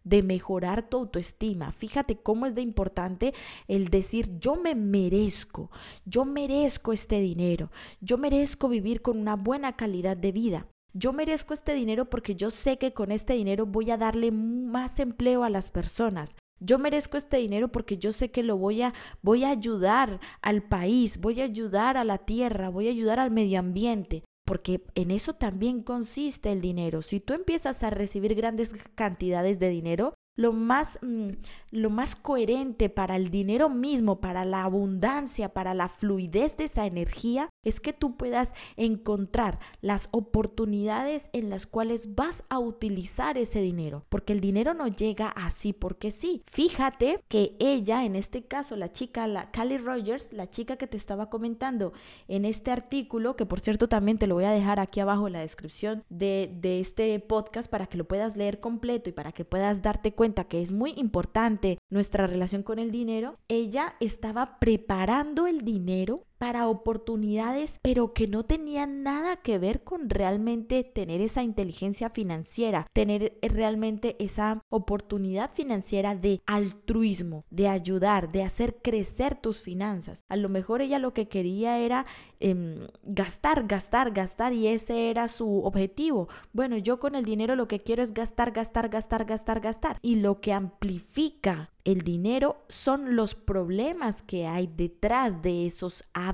de 0.03 0.23
mejorar 0.23 0.89
tu 0.89 0.97
autoestima. 0.97 1.71
Fíjate 1.71 2.17
cómo 2.17 2.45
es 2.45 2.55
de 2.55 2.61
importante 2.61 3.33
el 3.67 3.89
decir 3.89 4.39
yo 4.39 4.55
me 4.55 4.75
merezco, 4.75 5.69
yo 6.05 6.25
merezco 6.25 6.93
este 6.93 7.19
dinero, 7.19 7.69
yo 7.99 8.17
merezco 8.17 8.67
vivir 8.67 9.01
con 9.01 9.19
una 9.19 9.35
buena 9.35 9.75
calidad 9.75 10.17
de 10.17 10.31
vida. 10.31 10.67
Yo 10.93 11.13
merezco 11.13 11.53
este 11.53 11.73
dinero 11.73 12.09
porque 12.09 12.35
yo 12.35 12.51
sé 12.51 12.77
que 12.77 12.93
con 12.93 13.11
este 13.11 13.33
dinero 13.33 13.65
voy 13.65 13.91
a 13.91 13.97
darle 13.97 14.31
más 14.31 14.99
empleo 14.99 15.43
a 15.43 15.49
las 15.49 15.69
personas. 15.69 16.35
Yo 16.59 16.77
merezco 16.77 17.17
este 17.17 17.37
dinero 17.37 17.71
porque 17.71 17.97
yo 17.97 18.11
sé 18.11 18.29
que 18.29 18.43
lo 18.43 18.57
voy 18.57 18.81
a 18.81 18.93
voy 19.21 19.43
a 19.45 19.49
ayudar 19.49 20.19
al 20.41 20.63
país, 20.63 21.19
voy 21.19 21.41
a 21.41 21.45
ayudar 21.45 21.97
a 21.97 22.03
la 22.03 22.19
tierra, 22.19 22.69
voy 22.69 22.87
a 22.87 22.91
ayudar 22.91 23.19
al 23.19 23.31
medio 23.31 23.59
ambiente, 23.59 24.23
porque 24.45 24.83
en 24.95 25.11
eso 25.11 25.33
también 25.33 25.81
consiste 25.81 26.51
el 26.51 26.61
dinero. 26.61 27.01
Si 27.01 27.19
tú 27.19 27.33
empiezas 27.33 27.81
a 27.83 27.89
recibir 27.89 28.35
grandes 28.35 28.73
cantidades 28.93 29.59
de 29.59 29.69
dinero, 29.69 30.13
lo 30.37 30.53
más, 30.53 30.99
mm, 31.01 31.29
lo 31.71 31.89
más 31.89 32.15
coherente 32.15 32.89
para 32.89 33.15
el 33.15 33.29
dinero 33.29 33.69
mismo, 33.69 34.21
para 34.21 34.45
la 34.45 34.63
abundancia, 34.63 35.49
para 35.49 35.73
la 35.73 35.89
fluidez 35.89 36.57
de 36.57 36.65
esa 36.65 36.85
energía, 36.85 37.49
es 37.63 37.79
que 37.79 37.93
tú 37.93 38.15
puedas 38.15 38.53
encontrar 38.77 39.59
las 39.81 40.09
oportunidades 40.11 41.29
en 41.33 41.49
las 41.49 41.67
cuales 41.67 42.15
vas 42.15 42.43
a 42.49 42.59
utilizar 42.59 43.37
ese 43.37 43.61
dinero, 43.61 44.05
porque 44.09 44.33
el 44.33 44.41
dinero 44.41 44.73
no 44.73 44.87
llega 44.87 45.27
así 45.29 45.73
porque 45.73 46.11
sí. 46.11 46.43
Fíjate 46.47 47.19
que 47.27 47.55
ella, 47.59 48.05
en 48.05 48.15
este 48.15 48.43
caso, 48.43 48.75
la 48.75 48.91
chica, 48.91 49.27
la 49.27 49.51
Callie 49.51 49.77
Rogers, 49.77 50.33
la 50.33 50.49
chica 50.49 50.77
que 50.77 50.87
te 50.87 50.97
estaba 50.97 51.29
comentando 51.29 51.93
en 52.27 52.45
este 52.45 52.71
artículo, 52.71 53.35
que 53.35 53.45
por 53.45 53.59
cierto 53.59 53.89
también 53.89 54.17
te 54.17 54.27
lo 54.27 54.35
voy 54.35 54.45
a 54.45 54.51
dejar 54.51 54.79
aquí 54.79 54.99
abajo 54.99 55.27
en 55.27 55.33
la 55.33 55.39
descripción 55.39 56.03
de, 56.09 56.51
de 56.61 56.79
este 56.79 57.19
podcast 57.19 57.69
para 57.69 57.87
que 57.87 57.97
lo 57.97 58.07
puedas 58.07 58.35
leer 58.35 58.59
completo 58.59 59.09
y 59.09 59.13
para 59.13 59.31
que 59.31 59.45
puedas 59.45 59.81
darte 59.81 60.13
cuenta 60.13 60.20
que 60.47 60.61
es 60.61 60.71
muy 60.71 60.93
importante 60.97 61.79
nuestra 61.89 62.27
relación 62.27 62.61
con 62.61 62.77
el 62.77 62.91
dinero, 62.91 63.39
ella 63.47 63.95
estaba 63.99 64.59
preparando 64.59 65.47
el 65.47 65.61
dinero 65.61 66.27
para 66.41 66.67
oportunidades, 66.67 67.77
pero 67.83 68.13
que 68.13 68.27
no 68.27 68.41
tenían 68.41 69.03
nada 69.03 69.35
que 69.35 69.59
ver 69.59 69.83
con 69.83 70.09
realmente 70.09 70.83
tener 70.83 71.21
esa 71.21 71.43
inteligencia 71.43 72.09
financiera, 72.09 72.87
tener 72.93 73.37
realmente 73.43 74.15
esa 74.17 74.63
oportunidad 74.69 75.51
financiera 75.51 76.15
de 76.15 76.41
altruismo, 76.47 77.45
de 77.51 77.67
ayudar, 77.67 78.31
de 78.31 78.41
hacer 78.41 78.77
crecer 78.81 79.35
tus 79.35 79.61
finanzas. 79.61 80.23
A 80.29 80.35
lo 80.35 80.49
mejor 80.49 80.81
ella 80.81 80.97
lo 80.97 81.13
que 81.13 81.27
quería 81.27 81.77
era 81.77 82.07
em, 82.39 82.87
gastar, 83.03 83.67
gastar, 83.67 84.09
gastar 84.09 84.51
y 84.51 84.65
ese 84.65 85.11
era 85.11 85.27
su 85.27 85.63
objetivo. 85.63 86.27
Bueno, 86.53 86.75
yo 86.75 86.99
con 86.99 87.13
el 87.13 87.23
dinero 87.23 87.55
lo 87.55 87.67
que 87.67 87.81
quiero 87.81 88.01
es 88.01 88.15
gastar, 88.15 88.49
gastar, 88.49 88.89
gastar, 88.89 89.25
gastar, 89.25 89.59
gastar. 89.59 89.99
Y 90.01 90.15
lo 90.15 90.41
que 90.41 90.53
amplifica 90.53 91.69
el 91.83 92.01
dinero 92.01 92.63
son 92.67 93.15
los 93.15 93.33
problemas 93.33 94.21
que 94.21 94.45
hay 94.45 94.67
detrás 94.67 95.41
de 95.41 95.65
esos 95.65 96.03
hábitos 96.13 96.30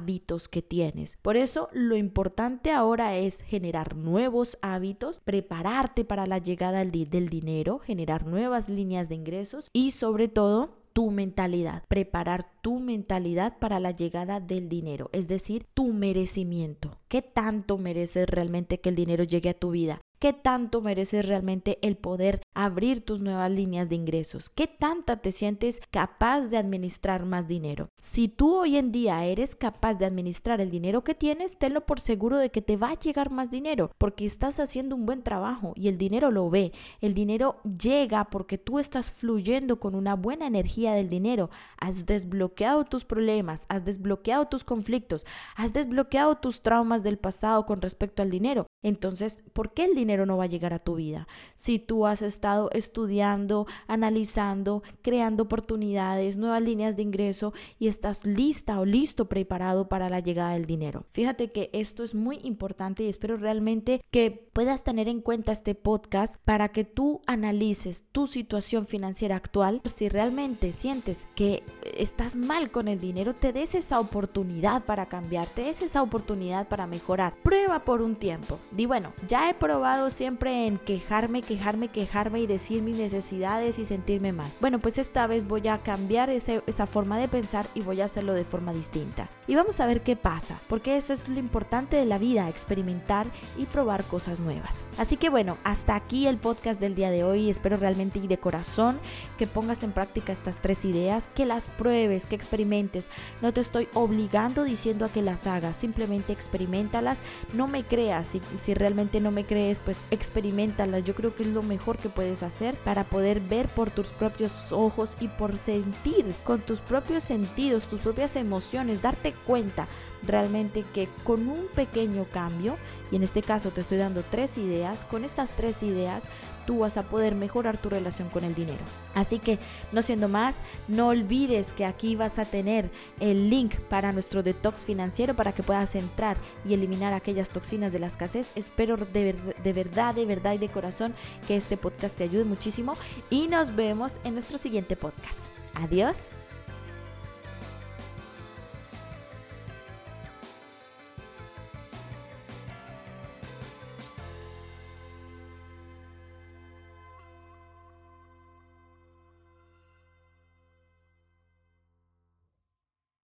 que 0.49 0.61
tienes. 0.61 1.17
Por 1.21 1.37
eso 1.37 1.69
lo 1.73 1.95
importante 1.95 2.71
ahora 2.71 3.17
es 3.17 3.41
generar 3.41 3.95
nuevos 3.95 4.57
hábitos, 4.61 5.19
prepararte 5.23 6.05
para 6.05 6.25
la 6.25 6.37
llegada 6.37 6.85
del, 6.85 7.29
dinero, 7.29 7.79
generar 7.79 8.25
nuevas 8.25 8.69
líneas 8.69 9.09
de 9.09 9.15
ingresos 9.15 9.69
y 9.73 9.91
sobre 9.91 10.27
todo 10.27 10.69
tu 10.93 11.11
mentalidad, 11.11 11.83
preparar 11.87 12.47
tu 12.61 12.79
mentalidad 12.79 13.59
para 13.59 13.79
la 13.79 13.91
llegada 13.91 14.39
del 14.39 14.67
dinero, 14.67 15.09
es 15.13 15.27
decir, 15.27 15.65
tu 15.73 15.93
merecimiento. 15.93 16.97
¿Qué 17.07 17.21
tanto 17.21 17.77
mereces 17.77 18.27
realmente 18.27 18.79
que 18.79 18.89
el 18.89 18.95
dinero 18.95 19.23
llegue 19.23 19.49
a 19.49 19.59
tu 19.59 19.71
vida? 19.71 20.01
¿Qué 20.19 20.33
tanto 20.33 20.81
mereces 20.81 21.27
realmente 21.27 21.77
el 21.83 21.95
poder 21.95 22.41
abrir 22.55 23.01
tus 23.01 23.21
nuevas 23.21 23.51
líneas 23.51 23.87
de 23.87 23.97
ingresos? 23.97 24.49
¿Qué 24.49 24.65
tanta 24.65 25.17
te 25.17 25.31
sientes 25.31 25.79
capaz 25.91 26.47
de 26.47 26.57
administrar 26.57 27.23
más 27.23 27.47
dinero? 27.47 27.89
Si 27.99 28.27
tú 28.27 28.55
hoy 28.55 28.77
en 28.77 28.91
día 28.91 29.23
eres 29.25 29.55
capaz 29.55 29.93
de 29.93 30.07
administrar 30.07 30.59
el 30.59 30.71
dinero 30.71 31.03
que 31.03 31.13
tienes, 31.13 31.59
tenlo 31.59 31.85
por 31.85 31.99
seguro 31.99 32.39
de 32.39 32.49
que 32.49 32.63
te 32.63 32.77
va 32.77 32.89
a 32.89 32.99
llegar 32.99 33.29
más 33.29 33.51
dinero 33.51 33.91
porque 33.99 34.25
estás 34.25 34.59
haciendo 34.59 34.95
un 34.95 35.05
buen 35.05 35.21
trabajo 35.21 35.73
y 35.75 35.87
el 35.87 35.99
dinero 35.99 36.31
lo 36.31 36.49
ve. 36.49 36.71
El 36.99 37.13
dinero 37.13 37.57
llega 37.63 38.23
porque 38.31 38.57
tú 38.57 38.79
estás 38.79 39.13
fluyendo 39.13 39.79
con 39.79 39.93
una 39.93 40.15
buena 40.15 40.47
energía 40.47 40.93
del 40.93 41.09
dinero. 41.09 41.51
Has 41.77 42.07
desbloqueado 42.07 42.85
tus 42.85 43.05
problemas, 43.05 43.67
has 43.69 43.85
desbloqueado 43.85 44.47
tus 44.47 44.63
conflictos, 44.63 45.27
has 45.55 45.73
desbloqueado 45.73 46.37
tus 46.37 46.63
traumas 46.63 47.03
del 47.03 47.19
pasado 47.19 47.67
con 47.67 47.83
respecto 47.83 48.23
al 48.23 48.31
dinero. 48.31 48.65
Entonces, 48.81 49.43
¿por 49.53 49.73
qué 49.73 49.85
el 49.85 49.93
dinero 49.93 50.06
no 50.07 50.37
va 50.37 50.45
a 50.45 50.47
llegar 50.47 50.73
a 50.73 50.79
tu 50.79 50.95
vida? 50.95 51.27
Si 51.55 51.79
tú 51.79 52.05
has 52.07 52.21
estado 52.21 52.69
estudiando, 52.71 53.67
analizando, 53.87 54.83
creando 55.01 55.43
oportunidades, 55.43 56.37
nuevas 56.37 56.61
líneas 56.61 56.95
de 56.95 57.03
ingreso 57.03 57.53
y 57.79 57.87
estás 57.87 58.25
lista 58.25 58.79
o 58.79 58.85
listo, 58.85 59.27
preparado 59.27 59.89
para 59.89 60.09
la 60.09 60.19
llegada 60.19 60.53
del 60.53 60.65
dinero. 60.65 61.05
Fíjate 61.11 61.51
que 61.51 61.69
esto 61.73 62.03
es 62.03 62.15
muy 62.15 62.39
importante 62.43 63.03
y 63.03 63.09
espero 63.09 63.37
realmente 63.37 64.01
que 64.11 64.31
puedas 64.31 64.83
tener 64.83 65.07
en 65.07 65.21
cuenta 65.21 65.51
este 65.51 65.75
podcast 65.75 66.37
para 66.45 66.69
que 66.69 66.83
tú 66.83 67.21
analices 67.27 68.05
tu 68.11 68.27
situación 68.27 68.85
financiera 68.85 69.35
actual. 69.35 69.81
Si 69.85 70.09
realmente 70.09 70.71
sientes 70.71 71.27
que 71.35 71.63
estás 71.99 72.35
mal 72.35 72.71
con 72.71 72.87
el 72.87 72.99
dinero, 72.99 73.33
te 73.33 73.53
des 73.53 73.75
esa 73.75 73.99
oportunidad 73.99 74.83
para 74.83 75.07
cambiar, 75.07 75.47
te 75.47 75.63
des 75.63 75.81
esa 75.81 76.01
oportunidad 76.01 76.67
para 76.67 76.87
mejorar. 76.87 77.33
Prueba 77.43 77.79
por 77.79 78.01
un 78.01 78.15
tiempo 78.15 78.59
Di 78.71 78.85
bueno, 78.85 79.13
ya 79.27 79.49
he 79.49 79.53
probado 79.53 80.09
siempre 80.09 80.67
en 80.67 80.77
quejarme, 80.77 81.41
quejarme, 81.41 81.87
quejarme 81.89 82.39
y 82.39 82.47
decir 82.47 82.81
mis 82.81 82.97
necesidades 82.97 83.79
y 83.79 83.85
sentirme 83.85 84.33
mal. 84.33 84.51
Bueno, 84.59 84.79
pues 84.79 84.97
esta 84.97 85.27
vez 85.27 85.47
voy 85.47 85.67
a 85.67 85.77
cambiar 85.79 86.29
esa 86.29 86.87
forma 86.87 87.17
de 87.17 87.27
pensar 87.27 87.67
y 87.73 87.81
voy 87.81 88.01
a 88.01 88.05
hacerlo 88.05 88.33
de 88.33 88.45
forma 88.45 88.73
distinta. 88.73 89.29
Y 89.47 89.55
vamos 89.55 89.79
a 89.79 89.85
ver 89.85 90.01
qué 90.01 90.15
pasa, 90.15 90.59
porque 90.67 90.97
eso 90.97 91.13
es 91.13 91.29
lo 91.29 91.39
importante 91.39 91.95
de 91.95 92.05
la 92.05 92.17
vida, 92.17 92.49
experimentar 92.49 93.27
y 93.57 93.65
probar 93.65 94.03
cosas 94.03 94.39
nuevas. 94.39 94.83
Así 94.97 95.15
que 95.15 95.29
bueno, 95.29 95.57
hasta 95.63 95.95
aquí 95.95 96.27
el 96.27 96.37
podcast 96.37 96.79
del 96.79 96.95
día 96.95 97.11
de 97.11 97.23
hoy, 97.23 97.49
espero 97.49 97.77
realmente 97.77 98.19
y 98.19 98.27
de 98.27 98.37
corazón 98.37 98.99
que 99.37 99.47
pongas 99.47 99.83
en 99.83 99.93
práctica 99.93 100.33
estas 100.33 100.57
tres 100.57 100.83
ideas, 100.83 101.31
que 101.33 101.45
las 101.45 101.69
pruebes, 101.69 102.25
que 102.25 102.35
experimentes, 102.35 103.09
no 103.41 103.53
te 103.53 103.61
estoy 103.61 103.87
obligando 103.93 104.63
diciendo 104.63 105.05
a 105.05 105.09
que 105.09 105.21
las 105.21 105.47
hagas, 105.47 105.77
simplemente 105.77 106.33
experimentalas, 106.33 107.21
no 107.53 107.67
me 107.67 107.85
creas, 107.85 108.27
si, 108.27 108.41
si 108.57 108.73
realmente 108.73 109.21
no 109.21 109.31
me 109.31 109.45
crees, 109.45 109.79
pues 109.79 109.97
experimentalas, 110.11 111.03
yo 111.05 111.15
creo 111.15 111.35
que 111.35 111.43
es 111.43 111.49
lo 111.49 111.63
mejor 111.63 111.97
que 111.97 112.09
puedes 112.09 112.43
hacer 112.43 112.75
para 112.75 113.05
poder 113.05 113.39
ver 113.39 113.69
por 113.69 113.91
tus 113.91 114.07
propios 114.07 114.71
ojos 114.71 115.15
y 115.21 115.29
por 115.29 115.57
sentir 115.57 116.33
con 116.43 116.59
tus 116.59 116.81
propios 116.81 117.23
sentidos, 117.23 117.87
tus 117.87 118.01
propias 118.01 118.35
emociones, 118.35 119.01
darte 119.01 119.36
cuenta 119.45 119.87
realmente 120.23 120.83
que 120.93 121.09
con 121.23 121.47
un 121.47 121.67
pequeño 121.67 122.25
cambio, 122.31 122.75
y 123.11 123.15
en 123.15 123.23
este 123.23 123.41
caso 123.41 123.71
te 123.71 123.81
estoy 123.81 123.97
dando 123.97 124.23
tres 124.23 124.57
ideas, 124.57 125.05
con 125.05 125.23
estas 125.23 125.51
tres 125.51 125.83
ideas 125.83 126.25
tú 126.65 126.79
vas 126.79 126.97
a 126.97 127.03
poder 127.03 127.33
mejorar 127.33 127.77
tu 127.77 127.89
relación 127.89 128.29
con 128.29 128.43
el 128.43 128.53
dinero. 128.53 128.83
Así 129.15 129.39
que, 129.39 129.57
no 129.93 130.01
siendo 130.01 130.27
más, 130.27 130.59
no 130.87 131.07
olvides 131.07 131.73
que 131.73 131.85
aquí 131.85 132.15
vas 132.15 132.39
a 132.39 132.45
tener 132.45 132.89
el 133.19 133.49
link 133.49 133.75
para 133.89 134.11
nuestro 134.11 134.43
detox 134.43 134.83
financiero 134.83 135.33
para 135.33 135.53
que 135.53 135.63
puedas 135.63 135.95
entrar 135.95 136.37
y 136.67 136.73
eliminar 136.73 137.13
aquellas 137.13 137.49
toxinas 137.49 137.93
de 137.93 137.99
la 137.99 138.07
escasez. 138.07 138.51
Espero 138.55 138.97
de, 138.97 139.33
de 139.63 139.73
verdad, 139.73 140.13
de 140.13 140.25
verdad 140.25 140.53
y 140.53 140.57
de 140.57 140.67
corazón 140.67 141.15
que 141.47 141.55
este 141.55 141.77
podcast 141.77 142.17
te 142.17 142.25
ayude 142.25 142.43
muchísimo 142.43 142.97
y 143.29 143.47
nos 143.47 143.75
vemos 143.75 144.19
en 144.25 144.33
nuestro 144.33 144.57
siguiente 144.57 144.97
podcast. 144.97 145.45
Adiós. 145.73 146.29